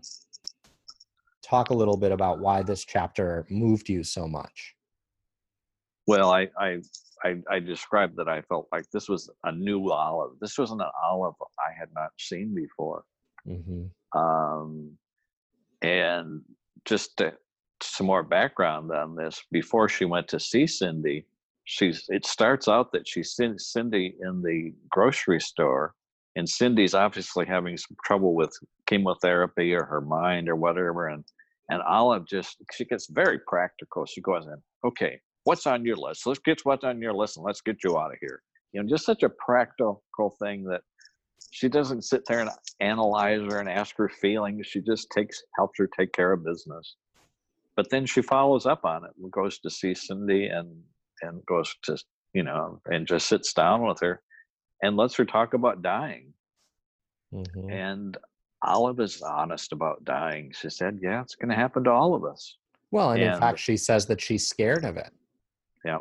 [1.43, 4.75] talk a little bit about why this chapter moved you so much
[6.07, 6.81] well i i
[7.25, 10.33] I, I described that I felt like this was a new olive.
[10.41, 13.05] This wasn't an olive I had not seen before.
[13.47, 14.19] Mm-hmm.
[14.19, 14.91] Um,
[15.83, 16.43] and
[16.85, 17.35] just to,
[17.81, 21.27] some more background on this, before she went to see Cindy,
[21.65, 25.95] she's it starts out that she sees Cindy in the grocery store,
[26.37, 28.53] and Cindy's obviously having some trouble with
[28.87, 31.25] chemotherapy or her mind or whatever, and
[31.71, 34.05] and Olive just she gets very practical.
[34.07, 36.27] She goes in, okay, what's on your list?
[36.27, 38.43] Let's get what's on your list and let's get you out of here.
[38.73, 40.03] You know, just such a practical
[40.39, 40.83] thing that
[41.51, 44.67] she doesn't sit there and analyze her and ask her feelings.
[44.67, 46.97] She just takes helps her take care of business.
[47.77, 50.83] But then she follows up on it and goes to see Cindy and
[51.23, 51.97] and goes to
[52.35, 54.21] you know and just sits down with her
[54.83, 56.33] and lets her talk about dying.
[57.33, 57.71] Mm-hmm.
[57.71, 58.17] And
[58.63, 60.53] Olive is honest about dying.
[60.55, 62.57] She said, "Yeah, it's going to happen to all of us."
[62.91, 65.11] Well, and, and in fact, she says that she's scared of it.
[65.85, 65.99] Yeah.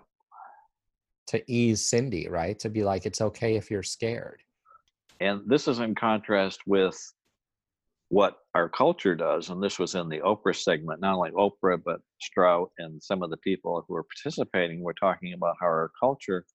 [1.28, 2.60] To ease Cindy, right?
[2.60, 4.42] To be like, it's okay if you're scared.
[5.22, 7.00] And this is in contrast with
[8.12, 9.50] what our culture does.
[9.50, 13.30] And this was in the Oprah segment, not only Oprah, but Strout and some of
[13.30, 16.46] the people who are participating were talking about how our culture,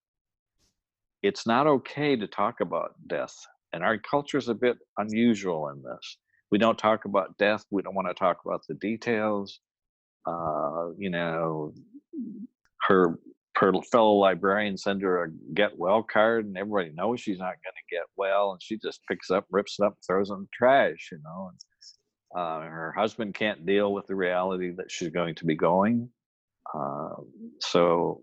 [1.22, 3.34] it's not okay to talk about death.
[3.72, 6.18] And our culture is a bit unusual in this.
[6.50, 7.64] We don't talk about death.
[7.70, 9.58] We don't want to talk about the details.
[10.26, 11.72] Uh, you know,
[12.86, 13.18] her
[13.56, 17.74] her fellow librarian send her a get well card and everybody knows she's not going
[17.74, 20.48] to get well and she just picks up rips it up throws it in the
[20.52, 21.60] trash you know and
[22.36, 26.08] uh, her husband can't deal with the reality that she's going to be going
[26.74, 27.14] uh,
[27.60, 28.22] so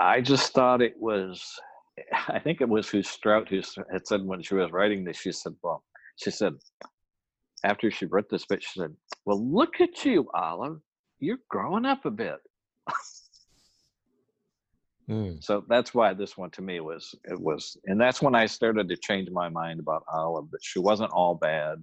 [0.00, 1.58] i just thought it was
[2.28, 3.60] I think it was who Strout who
[3.92, 5.82] had said when she was writing this, she said, well,
[6.16, 6.54] she said,
[7.64, 10.80] after she wrote this bit, she said, well, look at you, Olive.
[11.18, 12.36] You're growing up a bit.
[15.08, 15.42] mm.
[15.42, 18.88] So that's why this one to me was, it was, and that's when I started
[18.88, 21.82] to change my mind about Olive, that she wasn't all bad.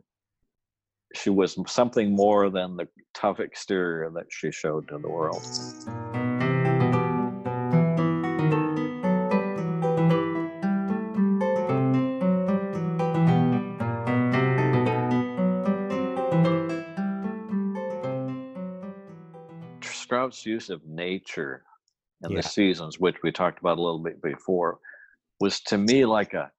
[1.14, 5.44] She was something more than the tough exterior that she showed to the world.
[19.84, 21.64] Strout's use of nature
[22.24, 22.38] and yeah.
[22.38, 24.80] the seasons, which we talked about a little bit before,
[25.40, 26.52] was to me like a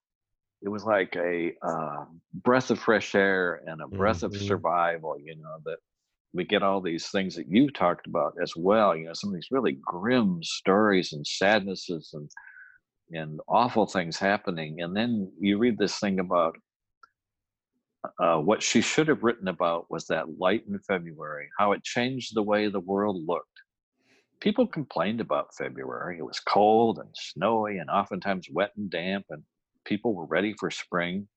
[0.63, 4.27] it was like a uh, breath of fresh air and a breath mm-hmm.
[4.27, 5.17] of survival.
[5.19, 5.79] You know that
[6.33, 8.97] we get all these things that you talked about as well.
[8.97, 12.31] You know some of these really grim stories and sadnesses and
[13.11, 16.57] and awful things happening, and then you read this thing about
[18.19, 22.35] uh, what she should have written about was that light in February, how it changed
[22.35, 23.62] the way the world looked.
[24.43, 26.19] People complained about February.
[26.19, 29.45] It was cold and snowy and oftentimes wet and damp, and
[29.85, 31.29] people were ready for spring.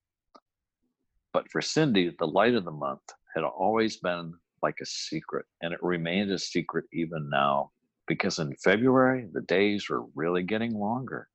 [1.32, 3.02] But for Cindy, the light of the month
[3.34, 7.70] had always been like a secret, and it remained a secret even now,
[8.08, 11.28] because in February, the days were really getting longer,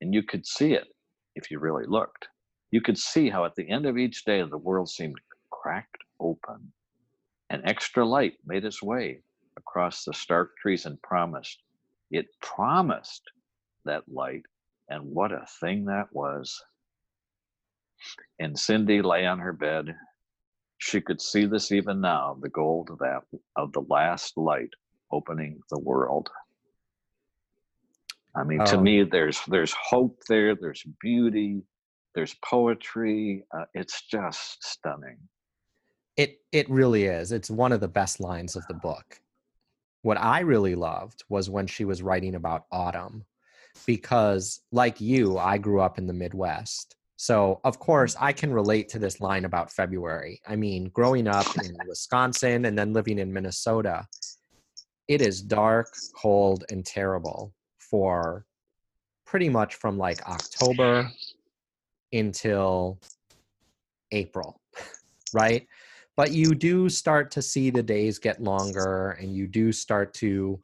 [0.00, 0.88] and you could see it
[1.34, 2.28] if you really looked
[2.70, 5.16] you could see how at the end of each day the world seemed
[5.50, 6.72] cracked open.
[7.50, 9.22] An extra light made its way
[9.58, 11.62] across the stark trees and promised,
[12.10, 13.22] it promised
[13.84, 14.46] that light,
[14.88, 16.62] and what a thing that was.
[18.38, 19.94] And Cindy lay on her bed.
[20.78, 23.24] She could see this even now, the gold of that
[23.56, 24.70] of the last light
[25.10, 26.30] opening the world.
[28.36, 28.66] I mean, oh.
[28.66, 31.62] to me, there's there's hope there, there's beauty,
[32.14, 33.44] there's poetry.
[33.56, 35.18] Uh, it's just stunning.
[36.16, 37.32] It it really is.
[37.32, 39.20] It's one of the best lines of the book.
[40.02, 43.24] What I really loved was when she was writing about autumn,
[43.86, 46.94] because like you, I grew up in the Midwest.
[47.16, 48.24] So, of course, mm-hmm.
[48.24, 50.40] I can relate to this line about February.
[50.46, 54.06] I mean, growing up in Wisconsin and then living in Minnesota,
[55.08, 58.44] it is dark, cold, and terrible for
[59.26, 61.10] pretty much from like October
[62.12, 62.98] until
[64.12, 64.60] April,
[65.34, 65.66] right?
[66.18, 70.60] But you do start to see the days get longer and you do start to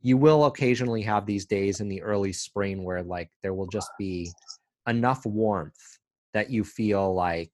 [0.00, 3.88] you will occasionally have these days in the early spring where like there will just
[4.00, 4.32] be
[4.88, 6.00] enough warmth
[6.34, 7.52] that you feel like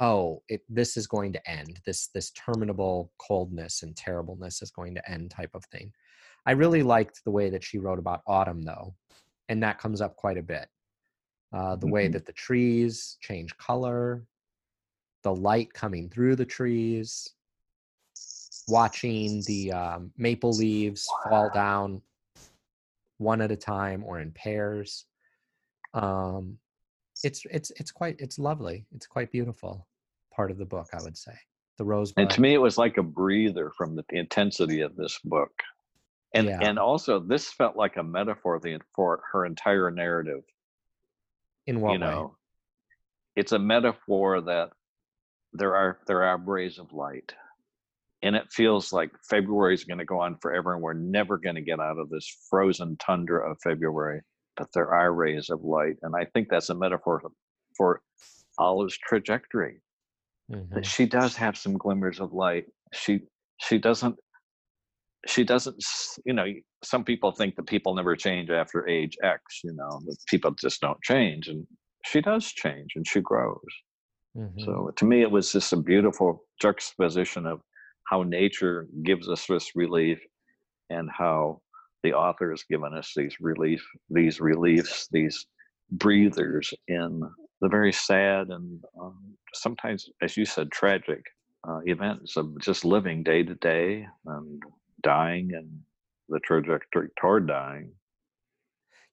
[0.00, 1.80] oh it, this is going to end.
[1.84, 5.92] This this terminable coldness and terribleness is going to end type of thing.
[6.46, 8.94] I really liked the way that she wrote about autumn though
[9.50, 10.66] and that comes up quite a bit.
[11.52, 11.90] Uh, the mm-hmm.
[11.90, 14.24] way that the trees change color,
[15.26, 17.32] the light coming through the trees,
[18.68, 22.00] watching the um, maple leaves fall down
[23.18, 25.04] one at a time or in pairs.
[25.94, 26.58] Um,
[27.24, 28.86] it's it's it's quite it's lovely.
[28.94, 29.88] It's quite beautiful
[30.32, 31.32] part of the book, I would say.
[31.78, 32.12] The rose.
[32.16, 35.50] And to me, it was like a breather from the intensity of this book,
[36.34, 36.60] and yeah.
[36.60, 38.60] and also this felt like a metaphor
[38.94, 40.44] for her entire narrative
[41.66, 42.36] in what you know.
[43.34, 44.70] It's a metaphor that
[45.58, 47.32] there are there are rays of light.
[48.22, 51.54] And it feels like February is going to go on forever and we're never going
[51.54, 54.22] to get out of this frozen tundra of February.
[54.56, 55.96] But there are rays of light.
[56.02, 57.22] And I think that's a metaphor
[57.76, 58.00] for
[58.58, 59.82] Olive's trajectory.
[60.50, 60.74] Mm-hmm.
[60.74, 62.66] That she does have some glimmers of light.
[62.92, 63.20] She
[63.60, 64.16] she doesn't
[65.26, 65.82] she doesn't
[66.24, 66.46] you know
[66.84, 70.80] some people think that people never change after age x you know that people just
[70.80, 71.66] don't change and
[72.04, 73.58] she does change and she grows
[74.36, 74.60] mm-hmm.
[74.60, 77.60] so to me it was just a beautiful juxtaposition of
[78.04, 80.18] how nature gives us this relief
[80.90, 81.60] and how
[82.02, 85.46] the author has given us these relief these reliefs these
[85.90, 87.22] breathers in
[87.60, 89.18] the very sad and um,
[89.54, 91.22] sometimes as you said tragic
[91.68, 94.62] uh, events of just living day to day and
[95.02, 95.68] dying and
[96.28, 97.92] the trajectory toward dying.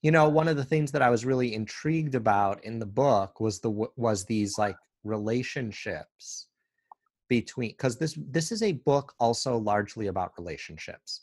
[0.02, 3.40] You know, one of the things that I was really intrigued about in the book
[3.40, 6.48] was the was these like relationships
[7.30, 11.22] between because this this is a book also largely about relationships.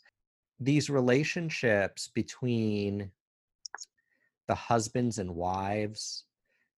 [0.59, 3.11] These relationships between
[4.47, 6.25] the husbands and wives,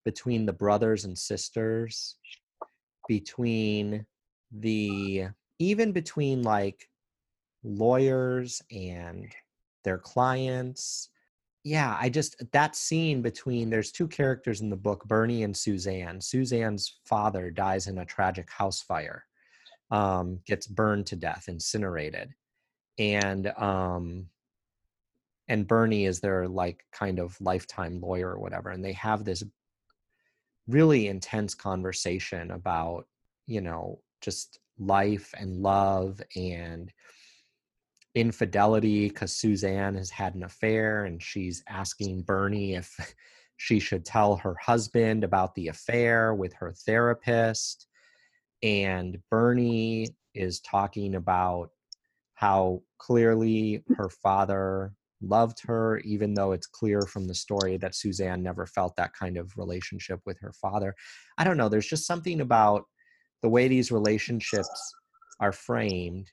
[0.05, 2.15] between the brothers and sisters,
[3.07, 4.05] between
[4.51, 5.27] the
[5.59, 6.89] even between like
[7.63, 9.33] lawyers and
[9.83, 11.09] their clients
[11.63, 16.19] yeah, I just that scene between there's two characters in the book, Bernie and Suzanne.
[16.19, 19.25] Suzanne's father dies in a tragic house fire,
[19.89, 22.33] um, gets burned to death, incinerated,
[22.99, 24.27] and um,
[25.47, 29.43] and Bernie is their like kind of lifetime lawyer or whatever, and they have this
[30.67, 33.07] really intense conversation about
[33.47, 36.91] you know just life and love and
[38.15, 42.95] infidelity because Suzanne has had an affair and she's asking Bernie if
[43.57, 47.87] she should tell her husband about the affair with her therapist.
[48.61, 51.69] And Bernie is talking about
[52.35, 53.97] how clearly mm.
[53.97, 58.95] her father loved her, even though it's clear from the story that Suzanne never felt
[58.97, 60.93] that kind of relationship with her father.
[61.37, 61.69] I don't know.
[61.69, 62.83] There's just something about
[63.41, 64.93] the way these relationships
[65.39, 66.29] are framed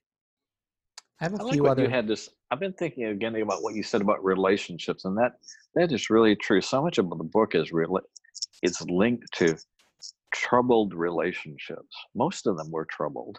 [1.21, 1.83] I have a I few like other.
[1.83, 2.31] You had this.
[2.51, 5.35] I've been thinking again about what you said about relationships, and that
[5.75, 6.61] that is really true.
[6.61, 8.01] So much of the book is really
[8.63, 9.57] it's linked to
[10.33, 11.95] troubled relationships.
[12.15, 13.39] Most of them were troubled.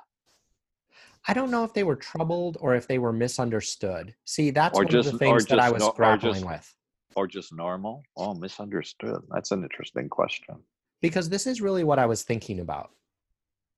[1.28, 4.14] I don't know if they were troubled or if they were misunderstood.
[4.26, 6.76] See, that's or one just, of the things that I was no, grappling just, with.
[7.16, 8.04] Or just normal?
[8.18, 9.22] Oh, misunderstood.
[9.30, 10.56] That's an interesting question.
[11.02, 12.90] Because this is really what I was thinking about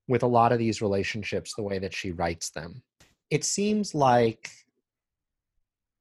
[0.08, 2.82] with a lot of these relationships, the way that she writes them
[3.34, 4.48] it seems like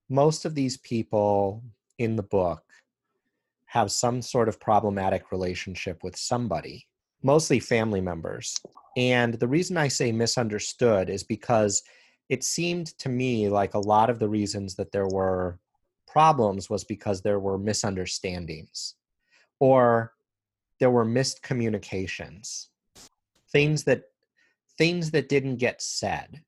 [0.08, 1.64] most of these people
[1.98, 2.62] in the book
[3.66, 6.88] have some sort of problematic relationship with somebody,
[7.24, 8.56] mostly family members.
[8.98, 11.82] And the reason I say misunderstood is because
[12.30, 15.58] it seemed to me like a lot of the reasons that there were
[16.06, 18.94] problems was because there were misunderstandings
[19.60, 20.14] or
[20.80, 22.70] there were missed communications
[23.52, 24.04] things that
[24.78, 26.44] things that didn't get said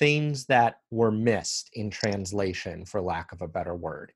[0.00, 4.12] things that were missed in translation, for lack of a better word.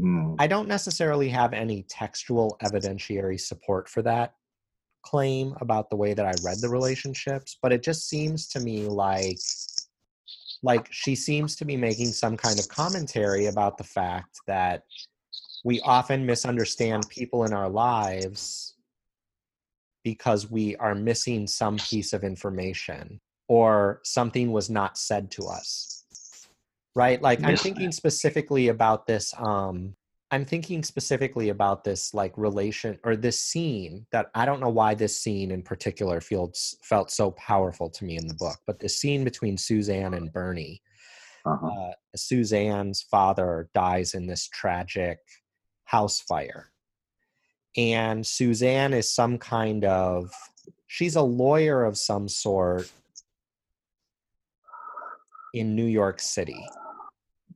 [0.00, 0.36] Mm.
[0.38, 4.34] I don't necessarily have any textual evidentiary support for that
[5.02, 8.86] claim about the way that I read the relationships, but it just seems to me
[8.86, 9.38] like
[10.62, 14.84] like she seems to be making some kind of commentary about the fact that
[15.64, 18.74] we often misunderstand people in our lives
[20.02, 26.04] because we are missing some piece of information or something was not said to us.
[26.94, 27.20] Right?
[27.20, 29.94] Like i'm thinking specifically about this um
[30.30, 34.94] i'm thinking specifically about this like relation or this scene that i don't know why
[34.94, 38.88] this scene in particular feels felt so powerful to me in the book but the
[38.88, 40.80] scene between suzanne and bernie
[41.44, 41.66] uh-huh.
[41.66, 45.18] uh, suzanne's father dies in this tragic
[45.86, 46.70] house fire.
[47.76, 50.30] And suzanne is some kind of
[50.86, 52.90] she's a lawyer of some sort
[55.56, 56.64] in New York City.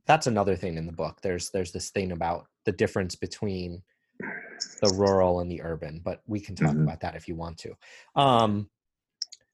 [0.07, 1.19] That's another thing in the book.
[1.21, 3.81] There's there's this thing about the difference between
[4.19, 6.83] the rural and the urban, but we can talk mm-hmm.
[6.83, 7.73] about that if you want to.
[8.15, 8.69] Um,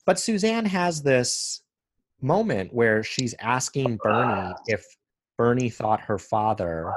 [0.05, 1.61] but Suzanne has this
[2.21, 4.85] moment where she's asking Bernie if
[5.37, 6.93] Bernie thought her father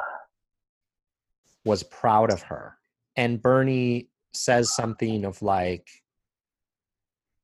[1.65, 2.77] was proud of her.
[3.17, 5.89] And Bernie says something of like,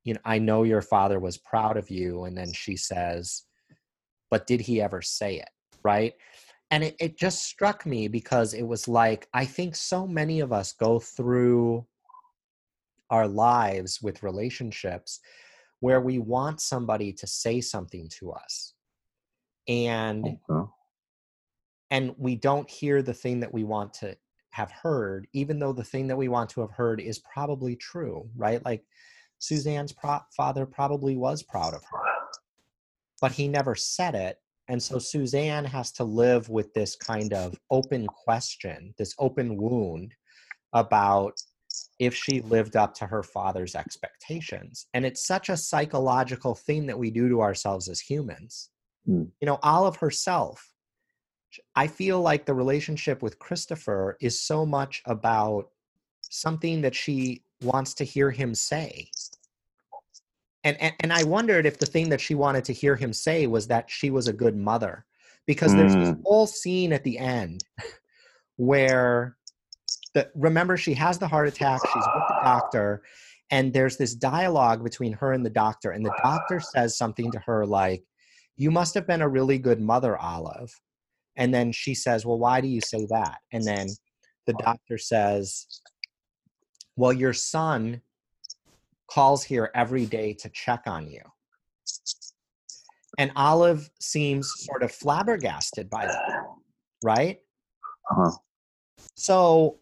[0.05, 2.25] you know, I know your father was proud of you.
[2.25, 3.43] And then she says,
[4.31, 5.49] but did he ever say it?
[5.83, 6.15] Right.
[6.71, 10.53] And it, it just struck me because it was like, I think so many of
[10.53, 11.87] us go through
[13.11, 15.21] our lives with relationships
[15.81, 18.75] where we want somebody to say something to us.
[19.69, 20.71] And okay.
[21.91, 24.17] and we don't hear the thing that we want to
[24.51, 28.29] have heard, even though the thing that we want to have heard is probably true,
[28.37, 28.65] right?
[28.65, 28.85] Like
[29.39, 32.06] Suzanne's pro- father probably was proud of her
[33.21, 34.39] but he never said it.
[34.69, 40.15] And so Suzanne has to live with this kind of open question, this open wound
[40.73, 41.35] about
[41.99, 44.87] if she lived up to her father's expectations.
[44.93, 48.71] And it's such a psychological thing that we do to ourselves as humans.
[49.09, 49.31] Mm.
[49.41, 50.73] You know, Olive herself,
[51.75, 55.71] I feel like the relationship with Christopher is so much about
[56.23, 59.09] something that she wants to hear him say
[60.67, 63.47] and, and and I wondered if the thing that she wanted to hear him say
[63.47, 65.07] was that she was a good mother,
[65.47, 65.79] because mm.
[65.79, 66.23] there's this mm.
[66.25, 67.63] whole scene at the end
[68.57, 69.37] where
[70.15, 73.03] the remember she has the heart attack, she's with the doctor,
[73.51, 77.39] and there's this dialogue between her and the doctor, and the doctor says something to
[77.47, 78.03] her like,
[78.57, 80.75] "You must have been a really good mother, Olive,"
[81.37, 83.87] and then she says, "Well, why do you say that?" And then
[84.47, 85.67] the doctor says,
[86.97, 88.03] "Well, your son."
[89.09, 91.21] Calls here every day to check on you.
[93.19, 96.45] And Olive seems sort of flabbergasted by that,
[97.03, 97.41] right?
[98.11, 98.33] Uh-huh.
[99.15, 99.79] So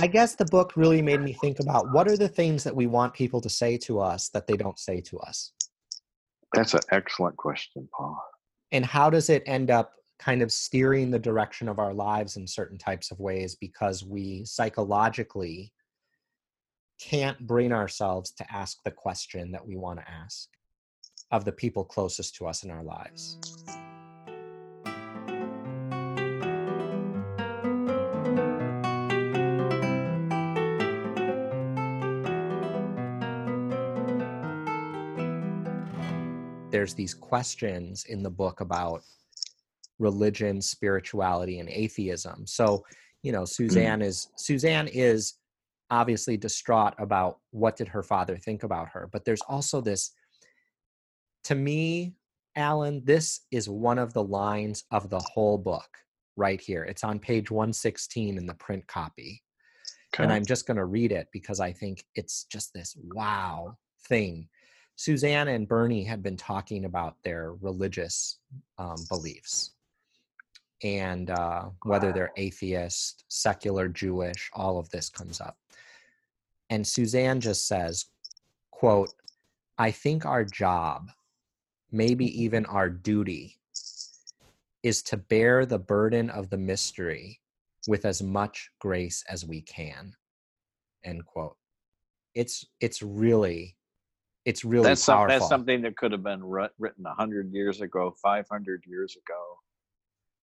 [0.00, 2.86] I guess the book really made me think about what are the things that we
[2.86, 5.52] want people to say to us that they don't say to us?
[6.54, 8.20] That's an excellent question, Paul.
[8.72, 12.46] And how does it end up kind of steering the direction of our lives in
[12.46, 15.72] certain types of ways because we psychologically
[17.00, 20.48] can't bring ourselves to ask the question that we want to ask
[21.30, 23.38] of the people closest to us in our lives?
[36.76, 39.02] there's these questions in the book about
[39.98, 42.46] religion, spirituality, and atheism.
[42.46, 42.84] So,
[43.22, 43.48] you know, mm.
[43.48, 45.34] Suzanne is Suzanne is
[45.90, 50.12] obviously distraught about what did her father think about her, but there's also this
[51.44, 52.12] to me,
[52.56, 55.88] Alan, this is one of the lines of the whole book
[56.36, 56.82] right here.
[56.82, 59.42] It's on page 116 in the print copy.
[60.12, 60.24] Okay.
[60.24, 63.76] And I'm just going to read it because I think it's just this wow
[64.08, 64.48] thing.
[64.96, 68.38] Suzanne and Bernie had been talking about their religious
[68.78, 69.75] um, beliefs
[70.82, 75.56] and uh, whether they're atheist, secular, Jewish, all of this comes up.
[76.70, 78.06] And Suzanne just says,
[78.70, 79.12] quote,
[79.78, 81.10] I think our job,
[81.90, 83.58] maybe even our duty,
[84.82, 87.40] is to bear the burden of the mystery
[87.88, 90.12] with as much grace as we can.
[91.04, 91.56] End quote.
[92.34, 93.76] It's it's really
[94.44, 95.30] it's really that's, powerful.
[95.32, 99.16] Some, that's something that could have been written a hundred years ago, five hundred years
[99.16, 99.58] ago.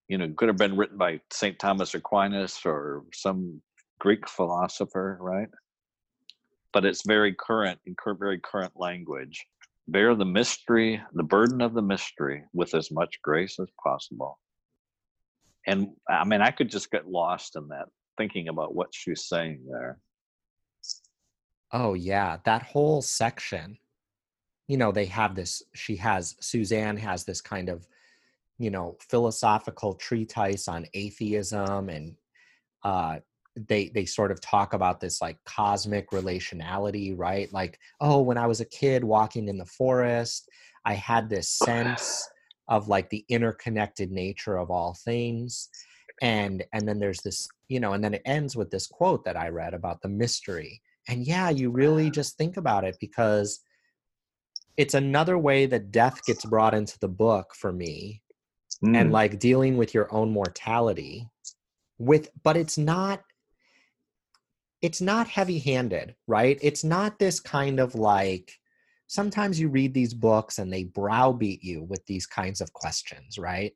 [0.08, 3.60] You know, could have been written by Saint Thomas Aquinas or some
[3.98, 5.48] Greek philosopher, right?
[6.72, 9.46] But it's very current, in very current language.
[9.88, 14.38] Bear the mystery, the burden of the mystery, with as much grace as possible.
[15.66, 17.86] And I mean, I could just get lost in that,
[18.18, 19.98] thinking about what she's saying there.
[21.72, 23.78] Oh yeah, that whole section
[24.66, 27.86] you know they have this she has suzanne has this kind of
[28.58, 32.14] you know philosophical treatise on atheism and
[32.84, 33.18] uh
[33.56, 37.52] they they sort of talk about this like cosmic relationality right?
[37.52, 40.48] Like oh when i was a kid walking in the forest
[40.84, 42.28] i had this sense
[42.68, 45.68] of like the interconnected nature of all things
[46.22, 49.36] and and then there's this you know and then it ends with this quote that
[49.36, 53.60] i read about the mystery and yeah you really just think about it because
[54.76, 58.22] it's another way that death gets brought into the book for me
[58.82, 58.96] mm.
[58.96, 61.28] and like dealing with your own mortality
[61.98, 63.22] with but it's not
[64.82, 66.58] it's not heavy handed right?
[66.60, 68.52] It's not this kind of like
[69.06, 73.72] sometimes you read these books and they browbeat you with these kinds of questions right?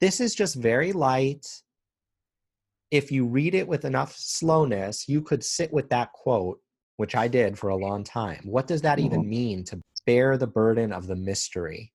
[0.00, 1.46] This is just very light.
[2.90, 6.60] If you read it with enough slowness you could sit with that quote
[6.96, 8.42] which i did for a long time.
[8.44, 9.06] What does that mm-hmm.
[9.06, 11.92] even mean to bear the burden of the mystery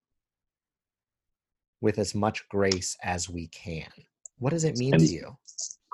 [1.86, 3.88] with as much grace as we can.
[4.40, 5.38] What does it mean and, to you?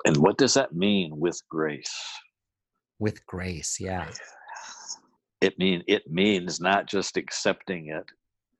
[0.06, 1.94] And what does that mean with grace?
[2.98, 4.08] With grace, yeah.
[5.42, 8.06] It mean it means not just accepting it.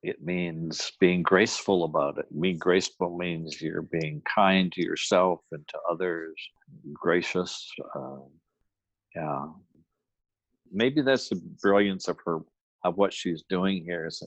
[0.02, 2.26] It means being graceful about it.
[2.38, 6.34] Being graceful means you're being kind to yourself and to others,
[6.92, 7.66] gracious.
[7.94, 8.26] Uh,
[9.16, 9.46] yeah,
[10.70, 12.40] maybe that's the brilliance of her
[12.84, 14.22] of what she's doing here is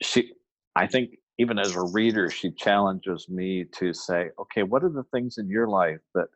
[0.00, 0.32] she
[0.76, 5.04] i think even as a reader she challenges me to say okay what are the
[5.04, 6.28] things in your life that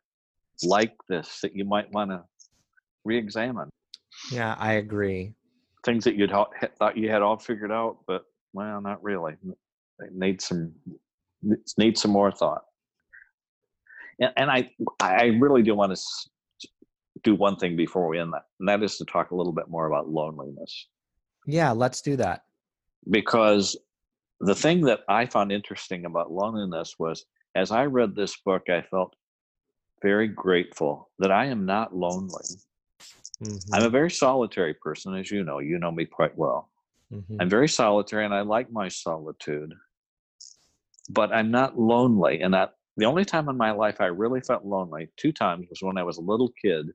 [0.63, 2.21] like this that you might want to
[3.03, 3.69] re-examine
[4.31, 5.33] yeah i agree
[5.85, 9.33] things that you'd thought you had all figured out but well not really
[9.99, 10.71] they need some
[11.77, 12.63] need some more thought
[14.19, 14.69] and, and i
[15.01, 16.01] i really do want to
[17.23, 19.67] do one thing before we end that, and that is to talk a little bit
[19.69, 20.87] more about loneliness.
[21.45, 22.43] Yeah, let's do that.
[23.09, 23.77] Because
[24.45, 27.25] the thing that I found interesting about loneliness was
[27.55, 29.15] as I read this book, I felt
[30.01, 32.43] very grateful that I am not lonely.
[33.41, 33.73] Mm-hmm.
[33.73, 35.59] I'm a very solitary person, as you know.
[35.59, 36.69] You know me quite well.
[37.11, 37.37] Mm-hmm.
[37.39, 39.73] I'm very solitary and I like my solitude,
[41.09, 42.41] but I'm not lonely.
[42.41, 45.81] And that the only time in my life I really felt lonely, two times, was
[45.81, 46.87] when I was a little kid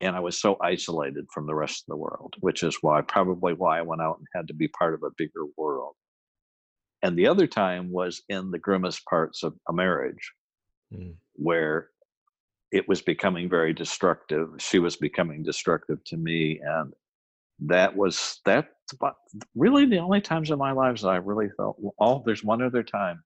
[0.00, 3.54] and I was so isolated from the rest of the world, which is why probably
[3.54, 5.94] why I went out and had to be part of a bigger world.
[7.02, 10.32] And the other time was in the grimmest parts of a marriage,
[10.92, 11.14] mm.
[11.34, 11.88] where
[12.72, 14.48] it was becoming very destructive.
[14.58, 16.92] She was becoming destructive to me, and
[17.60, 19.16] that was that's about
[19.54, 21.80] really the only times in my lives that I really felt.
[21.98, 23.22] Oh, there's one other time,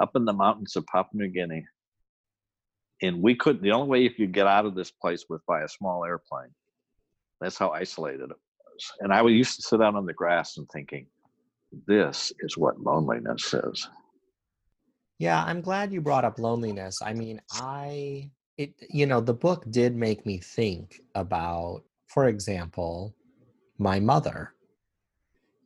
[0.00, 1.64] up in the mountains of Papua New Guinea,
[3.02, 3.62] and we couldn't.
[3.62, 6.54] The only way you could get out of this place was by a small airplane.
[7.40, 8.36] That's how isolated it
[8.66, 8.92] was.
[9.00, 11.06] And I would used to sit out on the grass and thinking,
[11.86, 13.88] this is what loneliness is.
[15.18, 17.00] Yeah, I'm glad you brought up loneliness.
[17.02, 23.14] I mean, I it you know, the book did make me think about, for example,
[23.78, 24.52] my mother.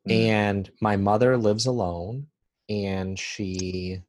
[0.08, 0.26] Mm.
[0.26, 2.26] And my mother lives alone
[2.68, 4.02] and she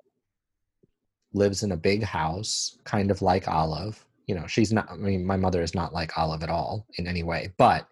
[1.34, 4.06] lives in a big house, kind of like Olive.
[4.28, 7.08] You know, she's not I mean, my mother is not like Olive at all in
[7.08, 7.88] any way, but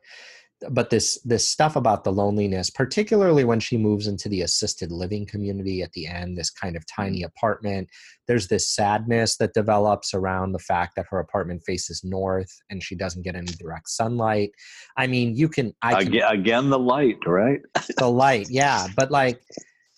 [0.69, 5.25] but this this stuff about the loneliness particularly when she moves into the assisted living
[5.25, 7.25] community at the end this kind of tiny mm.
[7.25, 7.87] apartment
[8.27, 12.95] there's this sadness that develops around the fact that her apartment faces north and she
[12.95, 14.51] doesn't get any direct sunlight
[14.97, 17.61] i mean you can i can, again, again the light right
[17.97, 19.41] the light yeah but like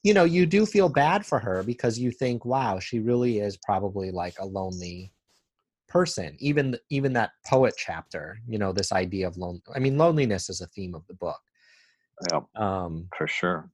[0.03, 3.57] you know you do feel bad for her because you think wow she really is
[3.57, 5.12] probably like a lonely
[5.91, 10.49] person even even that poet chapter you know this idea of lone i mean loneliness
[10.49, 11.39] is a theme of the book.
[12.31, 13.69] Yeah um for sure.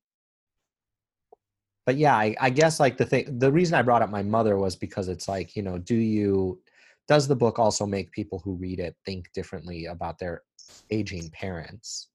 [1.85, 4.57] but yeah I, I guess like the thing the reason i brought up my mother
[4.57, 6.59] was because it's like you know do you
[7.07, 10.43] does the book also make people who read it think differently about their
[10.91, 12.09] aging parents?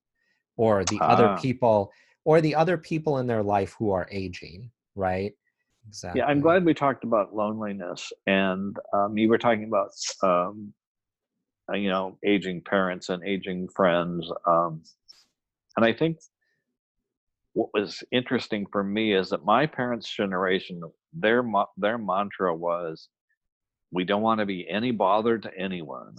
[0.56, 1.40] Or the other ah.
[1.40, 1.90] people
[2.24, 5.32] or the other people in their life who are aging right
[5.88, 6.20] Exactly.
[6.20, 9.90] Yeah, I'm glad we talked about loneliness, and um, you were talking about,
[10.22, 10.72] um,
[11.70, 14.82] uh, you know, aging parents and aging friends, um,
[15.76, 16.18] and I think
[17.54, 20.80] what was interesting for me is that my parents' generation,
[21.12, 21.44] their
[21.76, 23.08] their mantra was,
[23.90, 26.14] "We don't want to be any bother to anyone,"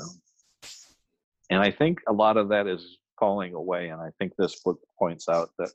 [1.49, 4.79] and I think a lot of that is falling away, and I think this book
[4.99, 5.71] points out that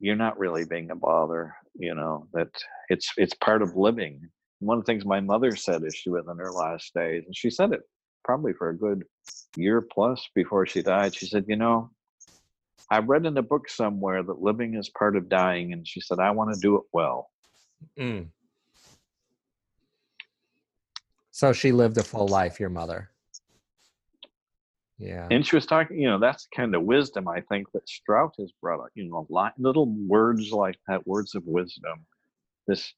[0.00, 2.48] you're not really being a bother you know that
[2.88, 4.28] it's it's part of living.
[4.58, 7.34] One of the things my mother said as she was in her last days and
[7.34, 7.80] she said it
[8.24, 9.04] probably for a good
[9.56, 11.90] year plus before she died she said you know
[12.90, 16.18] i read in a book somewhere that living is part of dying and she said
[16.18, 17.30] i want to do it well.
[17.98, 18.26] Mm.
[21.30, 23.09] so she lived a full life your mother
[25.00, 25.26] yeah.
[25.30, 28.34] And she was talking, you know, that's the kind of wisdom I think that Strout
[28.38, 29.26] has brought up, you know,
[29.58, 32.04] little words like that, words of wisdom.
[32.68, 32.92] This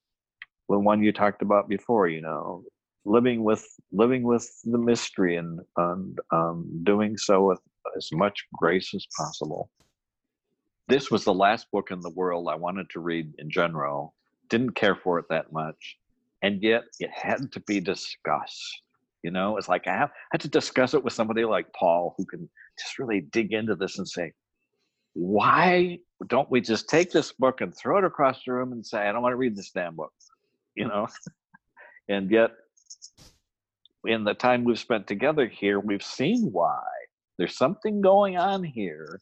[0.69, 2.65] the one you talked about before, you know,
[3.05, 7.61] living with living with the mystery and and um, doing so with
[7.97, 9.71] as much grace as possible.
[10.89, 14.15] This was the last book in the world I wanted to read in general.
[14.51, 15.99] Didn't care for it that much,
[16.43, 18.83] and yet it had to be discussed
[19.23, 22.15] you know, it's like I have I had to discuss it with somebody like Paul
[22.19, 22.49] who can
[22.79, 24.33] just really dig into this and say,
[25.15, 28.99] why don't we just take this book and throw it across the room and say,
[28.99, 30.13] I don't want to read this damn book,
[30.75, 31.07] you know?
[32.09, 32.51] and yet,
[34.05, 36.83] in the time we've spent together here, we've seen why.
[37.39, 39.21] There's something going on here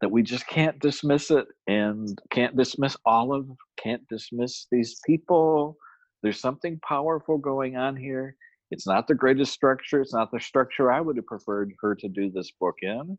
[0.00, 3.48] that we just can't dismiss it and can't dismiss Olive,
[3.82, 5.76] can't dismiss these people.
[6.22, 8.36] There's something powerful going on here
[8.70, 10.00] it's not the greatest structure.
[10.00, 13.18] It's not the structure I would have preferred her to do this book in,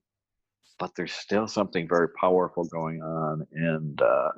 [0.77, 3.47] but there's still something very powerful going on.
[3.51, 4.29] And, uh,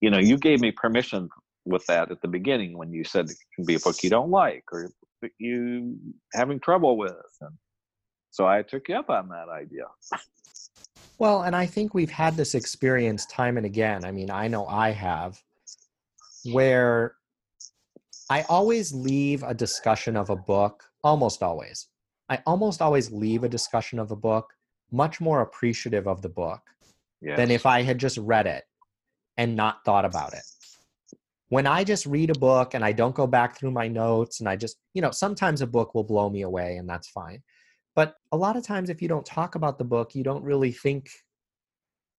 [0.00, 1.28] you know, you gave me permission
[1.64, 4.30] with that at the beginning when you said it can be a book you don't
[4.30, 4.90] like or
[5.38, 5.96] you
[6.32, 7.12] having trouble with.
[7.40, 7.52] And
[8.30, 9.84] so I took you up on that idea.
[11.18, 14.04] Well, and I think we've had this experience time and again.
[14.04, 15.40] I mean, I know I have,
[16.44, 17.14] where
[18.30, 21.86] I always leave a discussion of a book, almost always.
[22.28, 24.52] I almost always leave a discussion of a book
[24.90, 26.60] much more appreciative of the book
[27.20, 27.36] yes.
[27.36, 28.64] than if I had just read it
[29.36, 30.42] and not thought about it.
[31.48, 34.48] When I just read a book and I don't go back through my notes and
[34.48, 37.42] I just, you know, sometimes a book will blow me away and that's fine.
[37.94, 40.70] But a lot of times, if you don't talk about the book, you don't really
[40.70, 41.10] think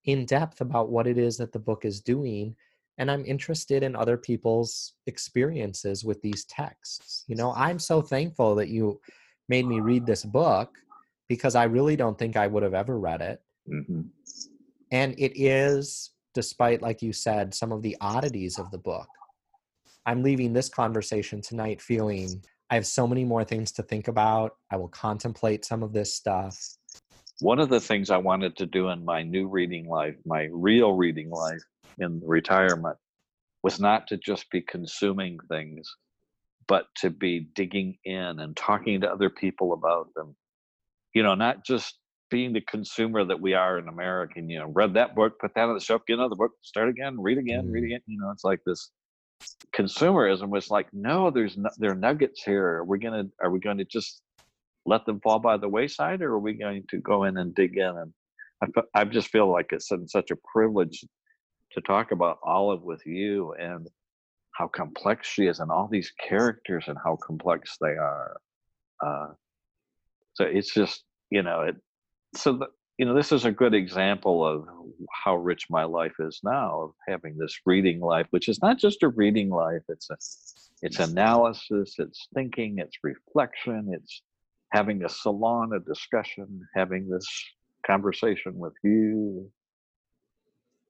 [0.05, 2.55] in depth about what it is that the book is doing
[2.99, 7.23] and i'm interested in other people's experiences with these texts.
[7.27, 8.99] You know i'm so thankful that you
[9.47, 10.77] made me read this book
[11.27, 13.41] because i really don't think i would have ever read it.
[13.67, 14.01] Mm-hmm.
[14.91, 19.07] and it is despite like you said some of the oddities of the book.
[20.05, 24.55] I'm leaving this conversation tonight feeling i have so many more things to think about.
[24.71, 26.77] I will contemplate some of this stuff
[27.41, 30.93] one of the things i wanted to do in my new reading life my real
[30.93, 31.61] reading life
[31.99, 32.97] in retirement
[33.63, 35.93] was not to just be consuming things,
[36.67, 40.35] but to be digging in and talking to other people about them.
[41.13, 41.97] You know, not just
[42.29, 44.33] being the consumer that we are in America.
[44.37, 46.89] And, You know, read that book, put that on the shelf, get another book, start
[46.89, 47.87] again, read again, read mm.
[47.87, 48.01] again.
[48.05, 48.91] You know, it's like this
[49.75, 52.65] consumerism was like, no, there's no, there are nuggets here.
[52.65, 54.21] Are we gonna are we going to just
[54.89, 57.77] let them fall by the wayside, or are we going to go in and dig
[57.77, 57.95] in?
[57.97, 58.13] And
[58.95, 61.05] I, I just feel like it's such a privilege
[61.73, 63.87] to talk about Olive with you and
[64.51, 68.37] how complex she is, and all these characters and how complex they are.
[69.05, 69.27] Uh,
[70.33, 71.75] so it's just you know it.
[72.35, 72.67] So the,
[72.99, 74.67] you know this is a good example of
[75.23, 79.03] how rich my life is now of having this reading life which is not just
[79.03, 80.17] a reading life it's a
[80.85, 84.21] it's analysis it's thinking it's reflection it's
[84.71, 87.27] having a salon a discussion having this
[87.85, 89.49] conversation with you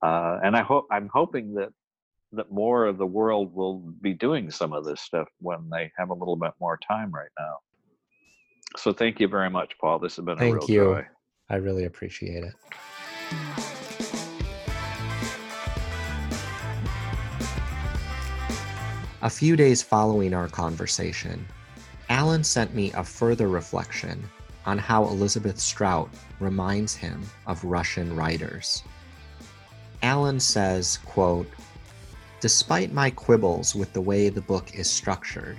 [0.03, 1.69] uh, and i hope i'm hoping that
[2.31, 6.09] that more of the world will be doing some of this stuff when they have
[6.09, 7.55] a little bit more time right now
[8.77, 10.83] so thank you very much paul this has been thank a real you.
[10.83, 11.05] joy
[11.51, 12.53] I really appreciate it.
[19.21, 21.45] A few days following our conversation,
[22.09, 24.27] Alan sent me a further reflection
[24.65, 28.83] on how Elizabeth Strout reminds him of Russian writers.
[30.01, 31.47] Alan says, quote,
[32.39, 35.57] Despite my quibbles with the way the book is structured,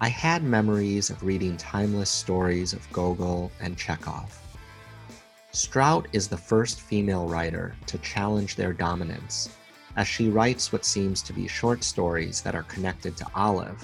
[0.00, 4.36] I had memories of reading timeless stories of Gogol and Chekhov.
[5.52, 9.50] Strout is the first female writer to challenge their dominance,
[9.96, 13.82] as she writes what seems to be short stories that are connected to Olive,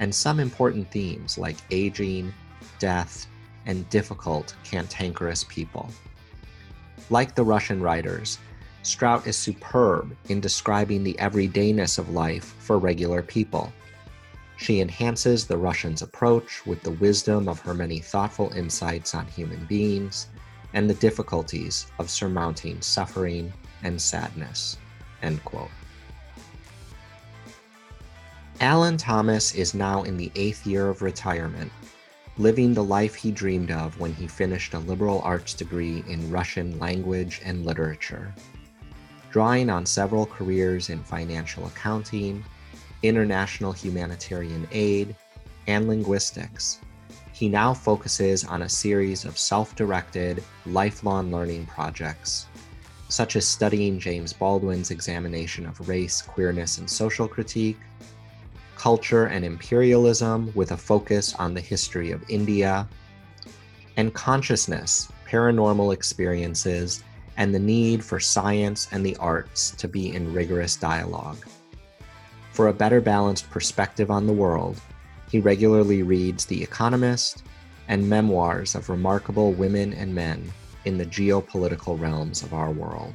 [0.00, 2.32] and some important themes like aging,
[2.78, 3.26] death,
[3.66, 5.90] and difficult, cantankerous people.
[7.10, 8.38] Like the Russian writers,
[8.82, 13.72] Strout is superb in describing the everydayness of life for regular people.
[14.56, 19.64] She enhances the Russians' approach with the wisdom of her many thoughtful insights on human
[19.66, 20.28] beings
[20.72, 24.78] and the difficulties of surmounting suffering and sadness.
[25.22, 25.70] End quote.
[28.60, 31.72] Alan Thomas is now in the eighth year of retirement,
[32.36, 36.78] living the life he dreamed of when he finished a liberal arts degree in Russian
[36.78, 38.34] language and literature.
[39.30, 42.44] Drawing on several careers in financial accounting,
[43.02, 45.16] international humanitarian aid,
[45.66, 46.80] and linguistics,
[47.32, 52.46] he now focuses on a series of self directed, lifelong learning projects,
[53.08, 57.78] such as studying James Baldwin's examination of race, queerness, and social critique,
[58.80, 62.88] culture and imperialism with a focus on the history of India,
[63.98, 67.04] and consciousness, paranormal experiences,
[67.36, 71.44] and the need for science and the arts to be in rigorous dialogue.
[72.52, 74.80] For a better balanced perspective on the world,
[75.30, 77.42] he regularly reads The Economist
[77.88, 80.50] and memoirs of remarkable women and men
[80.86, 83.12] in the geopolitical realms of our world.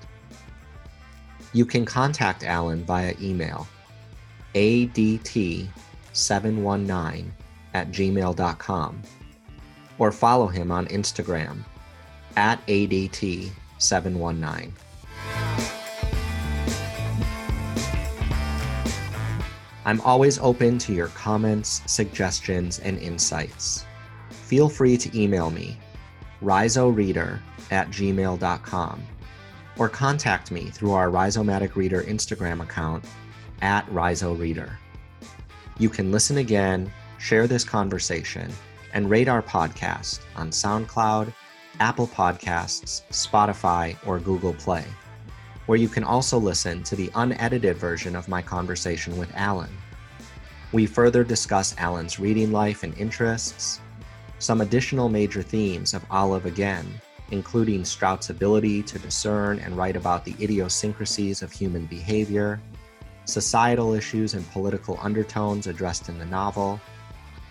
[1.53, 3.67] You can contact Alan via email
[4.55, 7.25] adt719
[7.73, 9.01] at gmail.com
[9.97, 11.59] or follow him on Instagram
[12.35, 14.71] at adt719.
[19.87, 23.85] I'm always open to your comments, suggestions, and insights.
[24.31, 25.77] Feel free to email me,
[26.41, 27.39] rhizoreader
[27.69, 29.03] at gmail.com,
[29.77, 33.05] or contact me through our Rhizomatic Reader Instagram account
[33.61, 34.71] at rhizoreader.
[35.77, 38.51] You can listen again, share this conversation,
[38.93, 41.33] and rate our podcast on SoundCloud,
[41.79, 44.85] Apple Podcasts, Spotify, or Google Play
[45.65, 49.69] where you can also listen to the unedited version of my conversation with Alan.
[50.71, 53.79] We further discuss Alan's reading life and interests,
[54.39, 56.85] some additional major themes of Olive Again,
[57.31, 62.61] including Strout's ability to discern and write about the idiosyncrasies of human behavior,
[63.25, 66.81] societal issues and political undertones addressed in the novel,